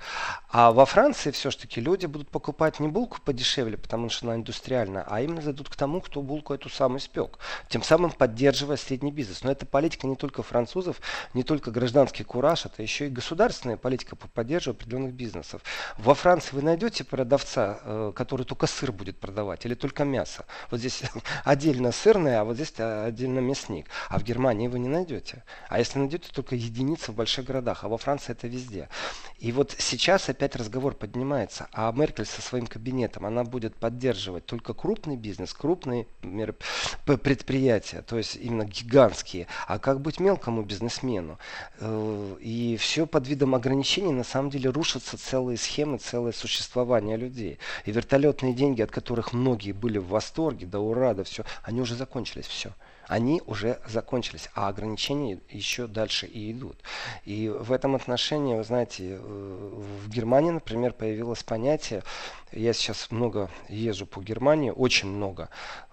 [0.52, 5.20] А во Франции все-таки люди будут покупать не булку подешевле, потому что она индустриальная, а
[5.20, 7.40] именно зайдут к тому, кто булку эту самую испек.
[7.68, 9.42] Тем самым поддерживая средний бизнес.
[9.42, 11.00] Но это политика не только французов,
[11.34, 15.62] не только гражданский кураж, это еще и государственная политика по поддержке определенных бизнесов.
[15.98, 20.44] Во Франции вы найдете продавца, э, который только сыр будет продавать или только мясо.
[20.70, 21.02] Вот здесь
[21.44, 23.86] отдельно сырное, а вот здесь отдельно мясник.
[24.08, 25.42] А в Германии вы не найдете.
[25.68, 27.84] А если найдете, только единицы в больших городах.
[27.84, 28.88] А во Франции это везде.
[29.38, 31.68] И вот сейчас опять разговор поднимается.
[31.72, 36.06] А Меркель со своим кабинетом, она будет поддерживать только крупный бизнес, крупные
[37.04, 39.46] предприятия, то есть именно гигантские.
[39.66, 41.38] А как быть мелкому бизнесмену?
[41.80, 47.58] Э, и все под видом ограничений на самом деле рушатся целые схемы, целое существование людей.
[47.84, 51.94] И вертолетные деньги, от которых многие были в восторге, да ура, да все, они уже
[51.94, 52.72] закончились, все
[53.12, 56.78] они уже закончились, а ограничения еще дальше и идут.
[57.24, 62.02] И в этом отношении, вы знаете, э, в Германии, например, появилось понятие,
[62.52, 65.50] я сейчас много езжу по Германии, очень много,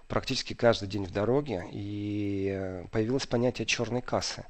[0.08, 4.46] практически каждый день в дороге, и э, появилось понятие черной кассы.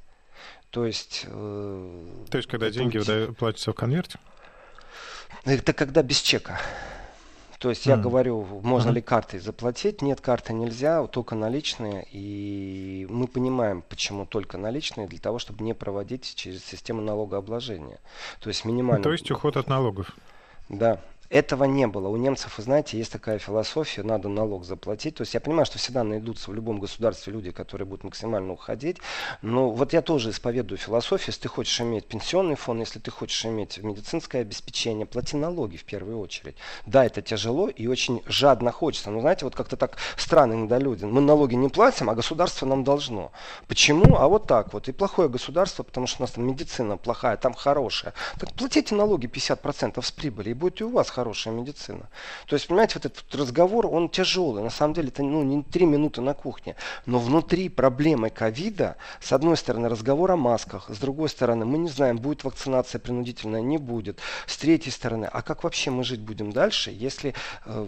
[0.69, 1.25] То есть...
[1.27, 4.19] Э, То есть, когда деньги выдают, платятся в конверте?
[5.45, 6.59] Это когда без чека.
[7.61, 10.01] То есть я говорю, можно mm ли картой заплатить?
[10.01, 12.07] Нет, карты нельзя, только наличные.
[12.11, 17.99] И мы понимаем, почему только наличные, для того, чтобы не проводить через систему налогообложения.
[18.39, 19.03] То есть минимально...
[19.03, 20.09] То есть уход от налогов.
[20.69, 20.99] Да.
[21.31, 22.09] Этого не было.
[22.09, 25.15] У немцев, вы знаете, есть такая философия, надо налог заплатить.
[25.15, 28.97] То есть я понимаю, что всегда найдутся в любом государстве люди, которые будут максимально уходить.
[29.41, 31.29] Но вот я тоже исповедую философию.
[31.29, 35.85] Если ты хочешь иметь пенсионный фонд, если ты хочешь иметь медицинское обеспечение, плати налоги в
[35.85, 36.57] первую очередь.
[36.85, 39.09] Да, это тяжело и очень жадно хочется.
[39.09, 41.05] Но знаете, вот как-то так странно иногда люди.
[41.05, 43.31] Мы налоги не платим, а государство нам должно.
[43.69, 44.17] Почему?
[44.17, 44.89] А вот так вот.
[44.89, 48.13] И плохое государство, потому что у нас там медицина плохая, там хорошая.
[48.37, 52.09] Так платите налоги 50% с прибыли, и будет и у вас хорошая хорошая медицина.
[52.47, 54.63] То есть, понимаете, вот этот разговор, он тяжелый.
[54.63, 56.75] На самом деле, это ну, не три минуты на кухне.
[57.05, 61.89] Но внутри проблемы ковида, с одной стороны, разговор о масках, с другой стороны, мы не
[61.89, 64.17] знаем, будет вакцинация принудительная, не будет.
[64.47, 67.87] С третьей стороны, а как вообще мы жить будем дальше, если э,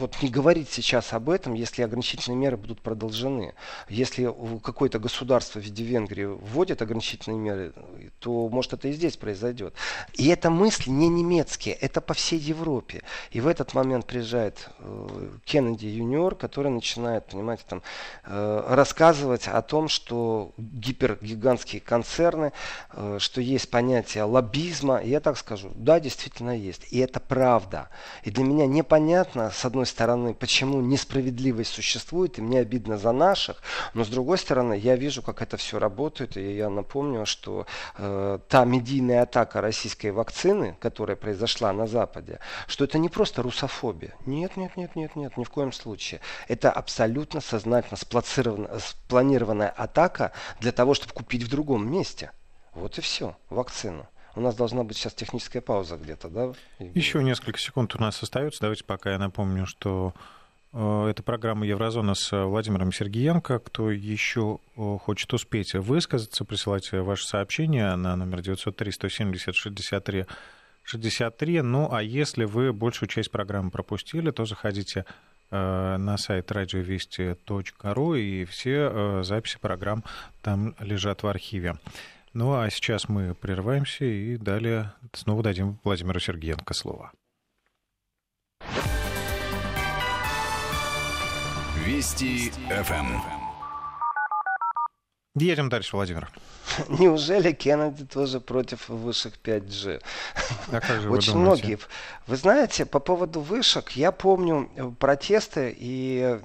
[0.00, 3.54] вот не говорить сейчас об этом, если ограничительные меры будут продолжены.
[3.88, 4.28] Если
[4.64, 7.72] какое-то государство в виде Венгрии вводит ограничительные меры,
[8.18, 9.74] то может это и здесь произойдет.
[10.14, 13.02] И эта мысль не немецкие, это по всей Европе.
[13.30, 17.82] И в этот момент приезжает э, Кеннеди юниор, который начинает, понимаете, там,
[18.24, 22.52] э, рассказывать о том, что гипергигантские концерны,
[22.92, 24.98] э, что есть понятие лоббизма.
[24.98, 26.86] И я так скажу, да, действительно есть.
[26.90, 27.88] И это правда.
[28.24, 33.62] И для меня непонятно, с одной стороны, почему несправедливость существует, и мне обидно за наших,
[33.94, 38.38] но с другой стороны, я вижу, как это все работает, и я напомню, что э,
[38.48, 44.14] та медийная атака российской вакцины, которая произошла на Западе, что это не просто русофобия.
[44.26, 46.20] Нет, нет, нет, нет, нет, ни в коем случае.
[46.48, 47.98] Это абсолютно сознательно
[48.78, 52.32] спланированная атака для того, чтобы купить в другом месте.
[52.74, 54.06] Вот и все, вакцину.
[54.38, 56.52] У нас должна быть сейчас техническая пауза где-то, да?
[56.78, 58.60] Еще несколько секунд у нас остается.
[58.60, 60.14] Давайте пока я напомню, что
[60.72, 63.58] э, это программа Еврозона с Владимиром Сергеенко.
[63.58, 70.26] Кто еще э, хочет успеть высказаться, присылайте ваши сообщения на номер 903 170 63
[70.88, 71.62] 63.
[71.62, 75.04] Ну, а если вы большую часть программы пропустили, то заходите
[75.50, 80.02] э, на сайт радиовести.ру, и все э, записи программ
[80.42, 81.76] там лежат в архиве.
[82.32, 87.12] Ну, а сейчас мы прерываемся и далее снова дадим Владимиру Сергеенко слово.
[91.84, 93.18] Вести ФМ.
[95.34, 96.30] Едем дальше, Владимир.
[96.88, 100.02] Неужели Кеннеди тоже против вышек 5G?
[100.72, 101.78] А как же Очень вы многие.
[102.26, 106.38] Вы знаете, по поводу вышек, я помню э, протесты и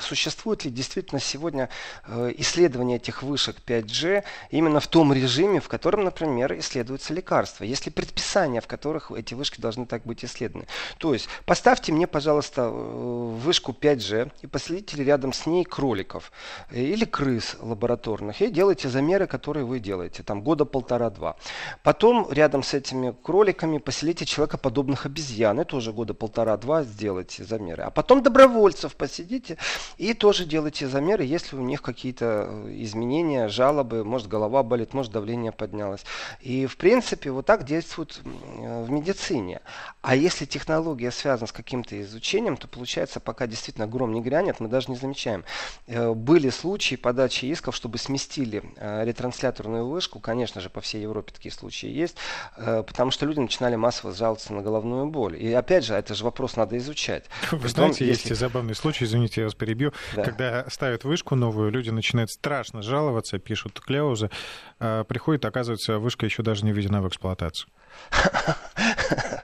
[0.00, 1.68] существует ли действительно сегодня
[2.06, 7.64] э, исследование этих вышек 5G именно в том режиме, в котором, например, исследуются лекарства.
[7.64, 10.66] Есть ли предписания, в которых эти вышки должны так быть исследованы?
[10.98, 16.32] То есть поставьте мне, пожалуйста, э, вышку 5G и поселите рядом с ней кроликов
[16.70, 21.34] или крыс лабораторных и делайте замеры, которые которые вы делаете, там года полтора-два.
[21.82, 27.82] Потом рядом с этими кроликами поселите человекоподобных обезьян, и тоже года полтора-два сделайте замеры.
[27.82, 29.58] А потом добровольцев посидите
[29.98, 35.10] и тоже делайте замеры, если у них какие-то э, изменения, жалобы, может голова болит, может
[35.10, 36.04] давление поднялось.
[36.40, 39.60] И в принципе вот так действуют в медицине.
[40.02, 44.68] А если технология связана с каким-то изучением, то получается, пока действительно гром не грянет, мы
[44.68, 45.42] даже не замечаем.
[45.88, 51.02] Э, были случаи подачи исков, чтобы сместили э, ретрансляцию трансляторную вышку, конечно же, по всей
[51.02, 52.16] Европе такие случаи есть,
[52.56, 55.36] э, потому что люди начинали массово жаловаться на головную боль.
[55.36, 57.24] И опять же, это же вопрос надо изучать.
[57.50, 58.28] Вы Притом, знаете, если...
[58.28, 60.22] есть забавный случай, извините, я вас перебью, да.
[60.22, 64.30] когда ставят вышку новую, люди начинают страшно жаловаться, пишут кляузы,
[64.78, 67.70] а приходит, оказывается, вышка еще даже не введена в эксплуатацию.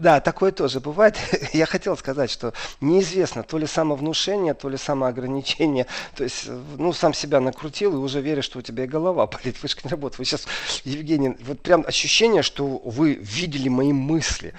[0.00, 1.16] Да, такое тоже бывает.
[1.52, 5.86] Я хотел сказать, что неизвестно, то ли самовнушение, то ли самоограничение.
[6.16, 9.62] То есть, ну, сам себя накрутил и уже веришь, что у тебя и голова болит.
[9.62, 10.18] Вышка не работает.
[10.18, 10.46] Вы сейчас,
[10.84, 14.54] Евгений, вот прям ощущение, что вы видели мои мысли.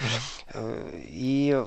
[0.53, 1.65] Э, и э,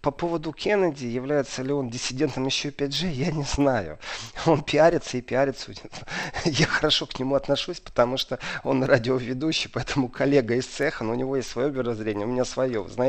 [0.00, 3.98] по поводу Кеннеди, является ли он диссидентом еще 5G, я не знаю.
[4.46, 5.72] Он пиарится и пиарится.
[6.44, 11.14] Я хорошо к нему отношусь, потому что он радиоведущий, поэтому коллега из цеха, но у
[11.14, 12.86] него есть свое мировоззрение, у меня свое.
[12.88, 13.07] Знаете,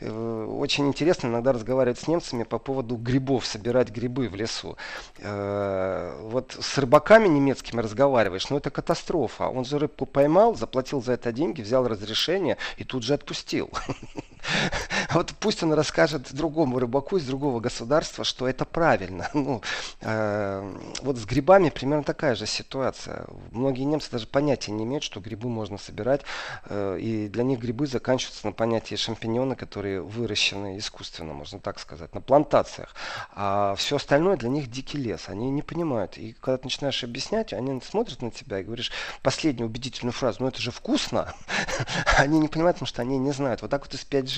[0.00, 4.76] э, очень интересно иногда разговаривать с немцами по поводу грибов, собирать грибы в лесу.
[5.18, 9.48] Вот с рыбаками немецкими разговариваешь, ну это катастрофа.
[9.48, 13.70] Он же рыбку поймал, заплатил за это деньги, взял разрешение и тут же отпустил.
[15.10, 19.30] Вот пусть он расскажет другому рыбаку из другого государства, что это правильно.
[19.46, 19.62] Ну,
[20.00, 23.26] э, вот с грибами примерно такая же ситуация.
[23.52, 26.22] Многие немцы даже понятия не имеют, что грибы можно собирать.
[26.64, 32.14] Э, и для них грибы заканчиваются на понятии шампиньоны, которые выращены искусственно, можно так сказать,
[32.14, 32.94] на плантациях.
[33.34, 35.28] А все остальное для них дикий лес.
[35.28, 36.18] Они не понимают.
[36.18, 38.90] И когда ты начинаешь объяснять, они смотрят на тебя и говоришь
[39.22, 41.34] последнюю убедительную фразу, ну это же вкусно.
[42.18, 43.62] они не понимают, потому что они не знают.
[43.62, 44.35] Вот так вот из 5G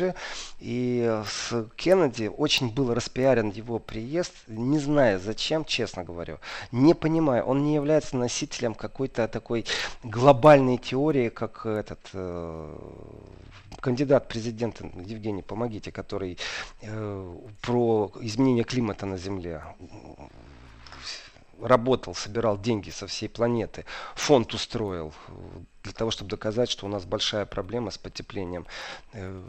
[0.60, 6.38] и с Кеннеди очень был распиарен его приезд, не зная зачем, честно говорю.
[6.72, 9.64] Не понимаю, он не является носителем какой-то такой
[10.02, 12.76] глобальной теории, как этот э,
[13.80, 14.90] кандидат президента.
[15.04, 16.38] Евгений, помогите, который
[16.82, 19.62] э, про изменение климата на Земле.
[21.60, 23.84] Работал, собирал деньги со всей планеты,
[24.14, 25.12] фонд устроил
[25.88, 28.66] для того, чтобы доказать, что у нас большая проблема с потеплением
[29.12, 29.42] э,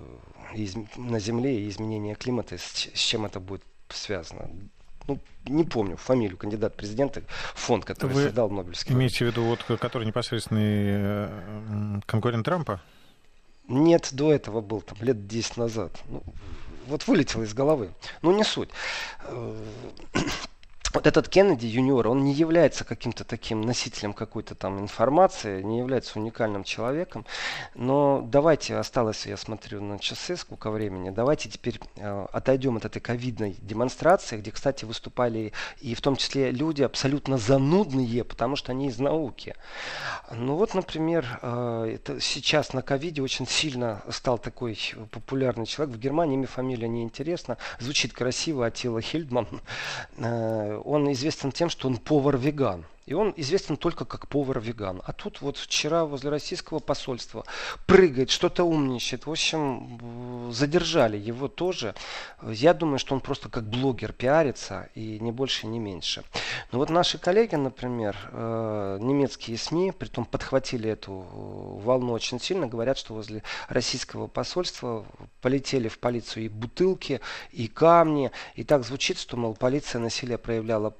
[0.96, 4.50] на Земле и изменение климата, с, чем это будет связано.
[5.08, 7.24] Ну, не помню фамилию кандидата президента,
[7.56, 8.94] фонд, который Вы создал Нобелевский.
[8.94, 12.82] Имеете в виду, вот, который непосредственный э, конкурент Трампа?
[13.68, 15.92] Нет, до этого был, там, лет 10 назад.
[16.08, 16.24] Ну,
[16.88, 17.92] вот вылетело из головы.
[18.22, 18.70] Ну, не суть.
[20.92, 26.18] Вот этот Кеннеди юниор, он не является каким-то таким носителем какой-то там информации, не является
[26.18, 27.26] уникальным человеком.
[27.76, 33.02] Но давайте, осталось, я смотрю на часы, сколько времени, давайте теперь э, отойдем от этой
[33.02, 38.88] ковидной демонстрации, где, кстати, выступали и в том числе люди абсолютно занудные, потому что они
[38.88, 39.56] из науки.
[40.32, 44.80] Ну вот, например, э, это сейчас на ковиде очень сильно стал такой
[45.12, 45.96] популярный человек.
[45.96, 49.48] В Германии имя, фамилия неинтересна, звучит красиво, Атила Хильдман.
[50.18, 52.86] Э, он известен тем, что он повар-веган.
[53.10, 55.02] И он известен только как повар-веган.
[55.04, 57.44] А тут вот вчера возле российского посольства
[57.88, 59.26] прыгает, что-то умничает.
[59.26, 61.96] В общем, задержали его тоже.
[62.44, 66.24] Я думаю, что он просто как блогер пиарится, и не больше, не меньше.
[66.72, 73.00] Но вот наши коллеги, например, э, немецкие СМИ, притом подхватили эту волну очень сильно, говорят,
[73.00, 75.04] что возле российского посольства
[75.42, 78.30] полетели в полицию и бутылки, и камни.
[78.54, 80.94] И так звучит, что, мол, полиция насилие проявляла,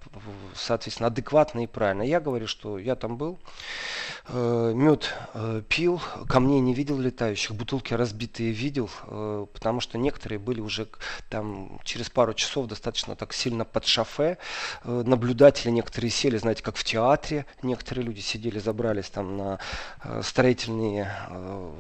[0.56, 2.04] соответственно, адекватно и правильно нормально.
[2.04, 3.40] Я говорю, что я там был,
[4.28, 10.40] э, мед э, пил, камней не видел летающих, бутылки разбитые видел, э, потому что некоторые
[10.40, 10.88] были уже
[11.30, 14.38] там через пару часов достаточно так сильно под шофе.
[14.84, 17.46] Э, наблюдатели некоторые сели, знаете, как в театре.
[17.64, 19.60] Некоторые люди сидели, забрались там на
[20.04, 21.72] э, строительные э,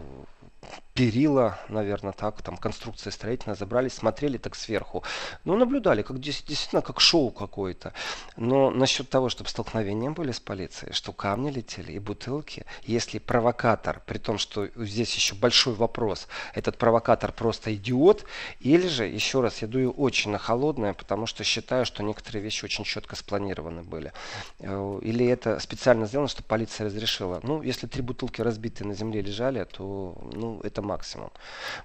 [0.99, 5.01] перила, наверное, так, там конструкция строительная, забрались, смотрели так сверху.
[5.45, 7.93] Ну, наблюдали, как действительно как шоу какое-то.
[8.35, 14.01] Но насчет того, чтобы столкновения были с полицией, что камни летели и бутылки, если провокатор,
[14.05, 18.25] при том, что здесь еще большой вопрос, этот провокатор просто идиот,
[18.59, 22.65] или же, еще раз, я дую очень на холодное, потому что считаю, что некоторые вещи
[22.65, 24.11] очень четко спланированы были.
[24.59, 27.39] Э, или это специально сделано, чтобы полиция разрешила.
[27.43, 31.31] Ну, если три бутылки разбитые на земле лежали, то, ну, это максимум.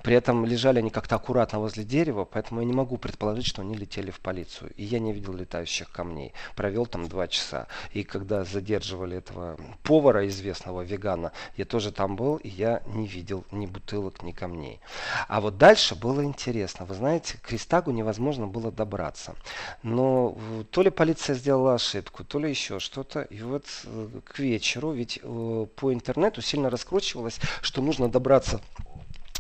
[0.03, 3.75] При этом лежали они как-то аккуратно возле дерева, поэтому я не могу предположить, что они
[3.75, 4.73] летели в полицию.
[4.77, 6.33] И я не видел летающих камней.
[6.57, 7.67] Провел там два часа.
[7.93, 13.45] И когда задерживали этого повара известного вегана, я тоже там был, и я не видел
[13.53, 14.81] ни бутылок, ни камней.
[15.29, 16.87] А вот дальше было интересно.
[16.87, 19.35] Вы знаете, к Кристагу невозможно было добраться.
[19.83, 20.37] Но
[20.71, 23.23] то ли полиция сделала ошибку, то ли еще что-то.
[23.23, 28.61] И вот э, к вечеру, ведь э, по интернету сильно раскручивалось, что нужно добраться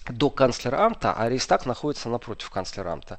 [0.09, 3.19] до канцлерамта, а Рейстаг находится напротив канцлерамта.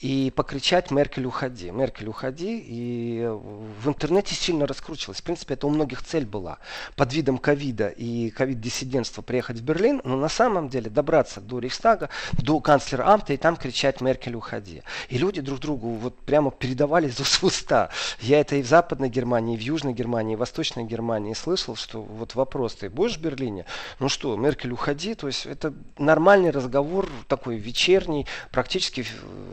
[0.00, 5.20] И покричать «Меркель, уходи!» «Меркель, уходи!» И в интернете сильно раскручивалось.
[5.20, 6.58] В принципе, это у многих цель была.
[6.94, 12.10] Под видом ковида и ковид-диссидентства приехать в Берлин, но на самом деле добраться до Рейхстага,
[12.32, 17.44] до канцлерамта и там кричать «Меркель, уходи!» И люди друг другу вот прямо передавали в
[17.44, 17.88] уста.
[18.20, 21.76] Я это и в Западной Германии, и в Южной Германии, и в Восточной Германии слышал,
[21.76, 23.64] что вот вопрос, ты будешь в Берлине?
[24.00, 25.14] Ну что, Меркель, уходи!
[25.14, 29.06] То есть это нормально нормальный разговор, такой вечерний, практически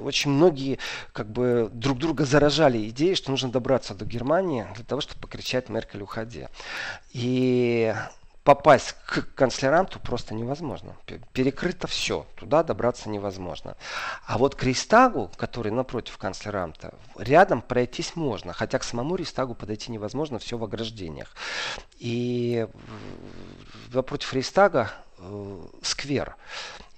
[0.04, 0.80] очень многие
[1.12, 5.70] как бы друг друга заражали идеей, что нужно добраться до Германии для того, чтобы покричать
[5.70, 6.48] Меркель уходи.
[7.12, 7.94] И
[8.44, 10.96] попасть к канцлеранту просто невозможно.
[11.32, 13.78] Перекрыто все, туда добраться невозможно.
[14.26, 19.92] А вот к Рейстагу, который напротив канцлеранта, рядом пройтись можно, хотя к самому Рейстагу подойти
[19.92, 21.36] невозможно, все в ограждениях.
[21.98, 22.68] И
[23.94, 26.36] напротив Рейстага э, сквер.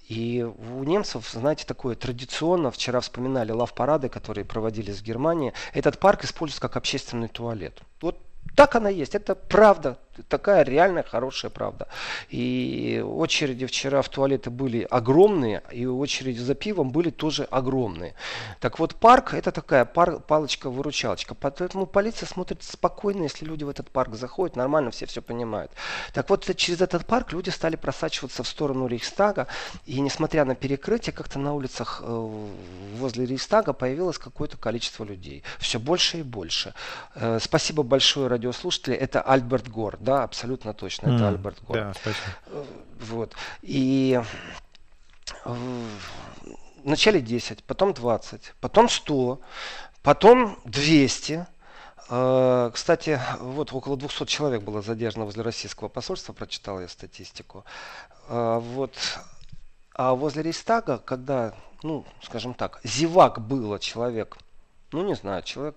[0.08, 6.24] И у немцев, знаете, такое традиционно, вчера вспоминали лав-парады, которые проводились в Германии, этот парк
[6.24, 7.80] используется как общественный туалет.
[8.00, 8.20] Вот
[8.54, 9.98] так она есть, это правда.
[10.28, 11.88] Такая реальная хорошая правда.
[12.28, 18.14] И очереди вчера в туалеты были огромные, и очереди за пивом были тоже огромные.
[18.60, 21.34] Так вот, парк это такая пар, палочка-выручалочка.
[21.34, 25.70] Поэтому полиция смотрит спокойно, если люди в этот парк заходят, нормально все все понимают.
[26.12, 29.46] Так вот, через этот парк люди стали просачиваться в сторону Рейхстага,
[29.86, 32.38] и несмотря на перекрытие, как-то на улицах э,
[32.98, 35.42] возле Рейхстага появилось какое-то количество людей.
[35.58, 36.74] Все больше и больше.
[37.14, 38.94] Э, спасибо большое, радиослушатели.
[38.94, 41.76] Это Альберт Гор да, абсолютно точно, это Альберт Гор.
[41.76, 42.26] Да, спасибо.
[42.46, 42.64] Э,
[43.00, 43.34] вот.
[43.62, 44.20] И
[46.84, 49.40] вначале 10, потом 20, потом 100,
[50.02, 51.46] потом 200.
[52.08, 57.64] Э, кстати, вот около 200 человек было задержано возле российского посольства, прочитал я статистику.
[58.28, 58.94] Э, вот.
[59.92, 61.52] А возле Рейстага, когда,
[61.82, 64.38] ну, скажем так, зевак было человек,
[64.92, 65.76] ну, не знаю, человек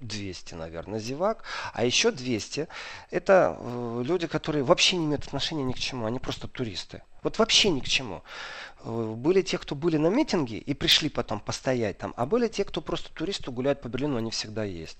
[0.00, 2.68] 200, наверное, зевак, а еще 200
[3.10, 7.02] это э, люди, которые вообще не имеют отношения ни к чему, они просто туристы.
[7.22, 8.22] Вот вообще ни к чему.
[8.82, 12.64] Э, были те, кто были на митинге и пришли потом постоять там, а были те,
[12.64, 14.98] кто просто туристы гуляют по Берлину, они всегда есть.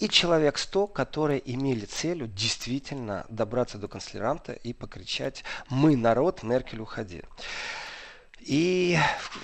[0.00, 6.80] И человек 100, которые имели целью действительно добраться до канцлеранта и покричать «Мы народ, Меркель,
[6.80, 7.22] уходи».
[8.40, 8.96] И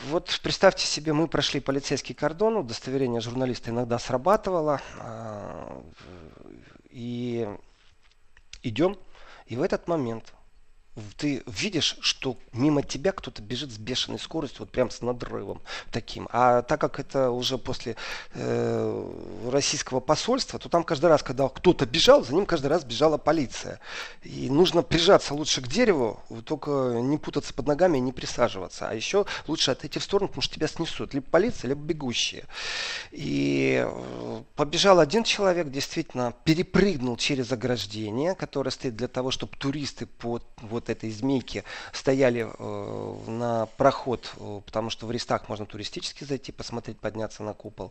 [0.08, 5.82] вот представьте себе, мы прошли полицейский кордон, удостоверение журналиста иногда срабатывало, а,
[6.90, 7.48] и
[8.62, 8.98] идем,
[9.46, 10.32] и в этот момент
[11.16, 16.28] ты видишь, что мимо тебя кто-то бежит с бешеной скоростью, вот прям с надрывом таким.
[16.30, 17.96] А так как это уже после
[18.34, 23.18] э, российского посольства, то там каждый раз, когда кто-то бежал, за ним каждый раз бежала
[23.18, 23.80] полиция.
[24.22, 26.70] И нужно прижаться лучше к дереву, только
[27.02, 28.88] не путаться под ногами и не присаживаться.
[28.88, 31.12] А еще лучше отойти в сторону, потому что тебя снесут.
[31.12, 32.44] Либо полиция, либо бегущие.
[33.10, 40.06] И э, побежал один человек, действительно перепрыгнул через ограждение, которое стоит для того, чтобы туристы
[40.06, 45.66] под вот вот этой змейки стояли э, на проход, э, потому что в Рестах можно
[45.66, 47.90] туристически зайти, посмотреть, подняться на купол.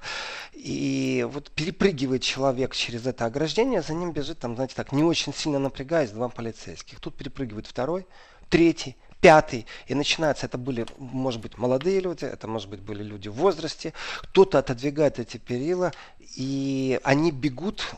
[0.53, 5.33] И вот перепрыгивает человек через это ограждение, за ним бежит, там, знаете, так, не очень
[5.33, 6.99] сильно напрягаясь, два полицейских.
[6.99, 8.05] Тут перепрыгивает второй,
[8.49, 9.65] третий, пятый.
[9.87, 13.93] И начинается, это были, может быть, молодые люди, это, может быть, были люди в возрасте.
[14.21, 15.91] Кто-то отодвигает эти перила,
[16.35, 17.95] и они бегут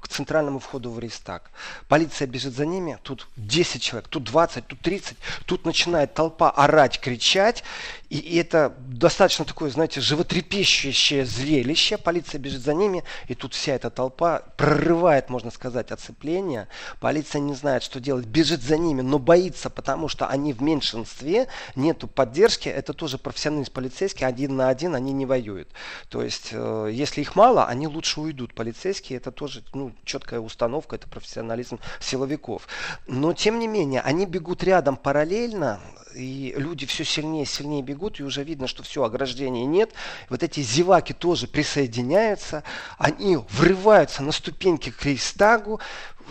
[0.00, 1.50] к центральному входу в Рейстаг.
[1.88, 7.00] Полиция бежит за ними, тут 10 человек, тут 20, тут 30, тут начинает толпа орать,
[7.00, 7.64] кричать,
[8.08, 11.96] и, и это достаточно такое, знаете, животрепещущее зрелище.
[11.96, 16.68] Полиция бежит за ними, и тут вся эта толпа прорывает, можно сказать, оцепление.
[16.98, 21.48] Полиция не знает, что делать, бежит за ними, но боится, потому что они в меньшинстве,
[21.76, 22.68] нету поддержки.
[22.68, 25.68] Это тоже профессиональные полицейские, один на один они не воюют.
[26.08, 28.54] То есть, э, если их мало, они лучше уйдут.
[28.54, 32.66] Полицейские это тоже ну, четкая установка, это профессионализм силовиков.
[33.06, 35.80] Но, тем не менее, они бегут рядом параллельно,
[36.14, 39.92] и люди все сильнее и сильнее бегут, и уже видно, что все, ограждения нет.
[40.28, 42.64] Вот эти зеваки тоже присоединяются,
[42.98, 45.80] они врываются на ступеньки к Рейстагу,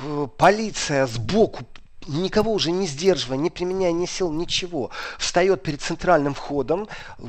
[0.04, 1.66] э, полиция сбоку
[2.10, 6.88] никого уже не сдерживая, не применяя ни сил, ничего, встает перед центральным входом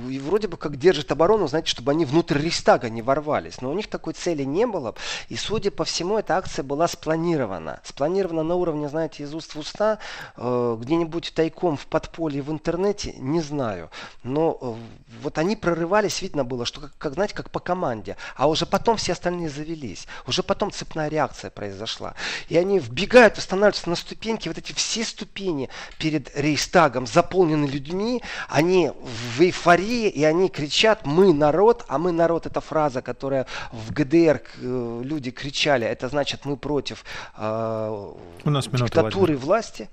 [0.09, 3.61] и вроде бы как держит оборону, знаете, чтобы они внутрь Рейстага не ворвались.
[3.61, 4.95] Но у них такой цели не было.
[5.29, 7.81] И, судя по всему, эта акция была спланирована.
[7.85, 9.99] Спланирована на уровне, знаете, из уст в уста,
[10.37, 13.91] э, где-нибудь тайком в подполье в интернете, не знаю.
[14.23, 14.75] Но э,
[15.23, 18.17] вот они прорывались, видно было, что, как, как, знаете, как по команде.
[18.37, 20.07] А уже потом все остальные завелись.
[20.27, 22.15] Уже потом цепная реакция произошла.
[22.49, 28.93] И они вбегают, останавливаются на ступеньке, вот эти все ступени перед Рейстагом заполнены людьми, они
[29.35, 34.43] в эйфории, и они кричат «Мы народ», а «Мы народ» это фраза, которая в ГДР
[34.61, 37.05] э, люди кричали, это значит «Мы против
[37.37, 38.13] э,
[38.45, 39.89] У нас диктатуры власти».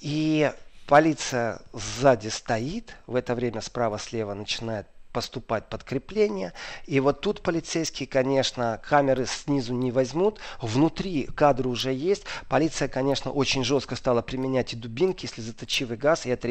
[0.00, 0.52] И
[0.88, 6.52] полиция сзади стоит, в это время справа-слева начинает поступать подкрепление.
[6.86, 10.40] И вот тут полицейские, конечно, камеры снизу не возьмут.
[10.60, 12.24] Внутри кадры уже есть.
[12.48, 16.44] Полиция, конечно, очень жестко стала применять и дубинки, если заточивый газ, и от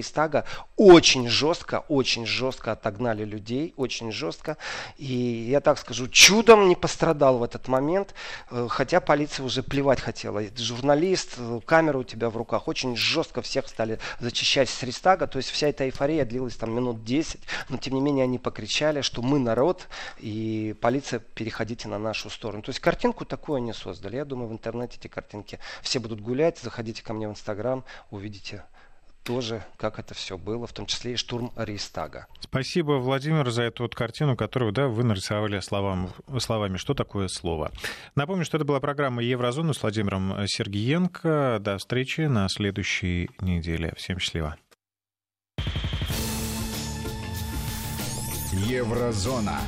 [0.76, 4.58] очень жестко, очень жестко отогнали людей, очень жестко.
[4.98, 8.14] И я так скажу, чудом не пострадал в этот момент,
[8.52, 10.42] э, хотя полиция уже плевать хотела.
[10.56, 15.38] Журналист, э, камера у тебя в руках, очень жестко всех стали зачищать с Рейстага, то
[15.38, 19.22] есть вся эта эйфория длилась там минут 10, но тем не менее они покричали, что
[19.22, 19.88] мы народ,
[20.18, 22.64] и полиция, переходите на нашу сторону.
[22.64, 24.16] То есть картинку такую они создали.
[24.16, 26.58] Я думаю, в интернете эти картинки все будут гулять.
[26.58, 28.64] Заходите ко мне в Инстаграм, увидите
[29.24, 32.26] тоже, как это все было, в том числе и штурм Рейстага.
[32.40, 37.72] Спасибо, Владимир, за эту вот картину, которую да, вы нарисовали словам, словами, что такое слово.
[38.16, 41.60] Напомню, что это была программа «Еврозона» с Владимиром Сергиенко.
[41.62, 43.94] До встречи на следующей неделе.
[43.98, 44.58] Всем счастливо.
[48.66, 49.60] Еврозона.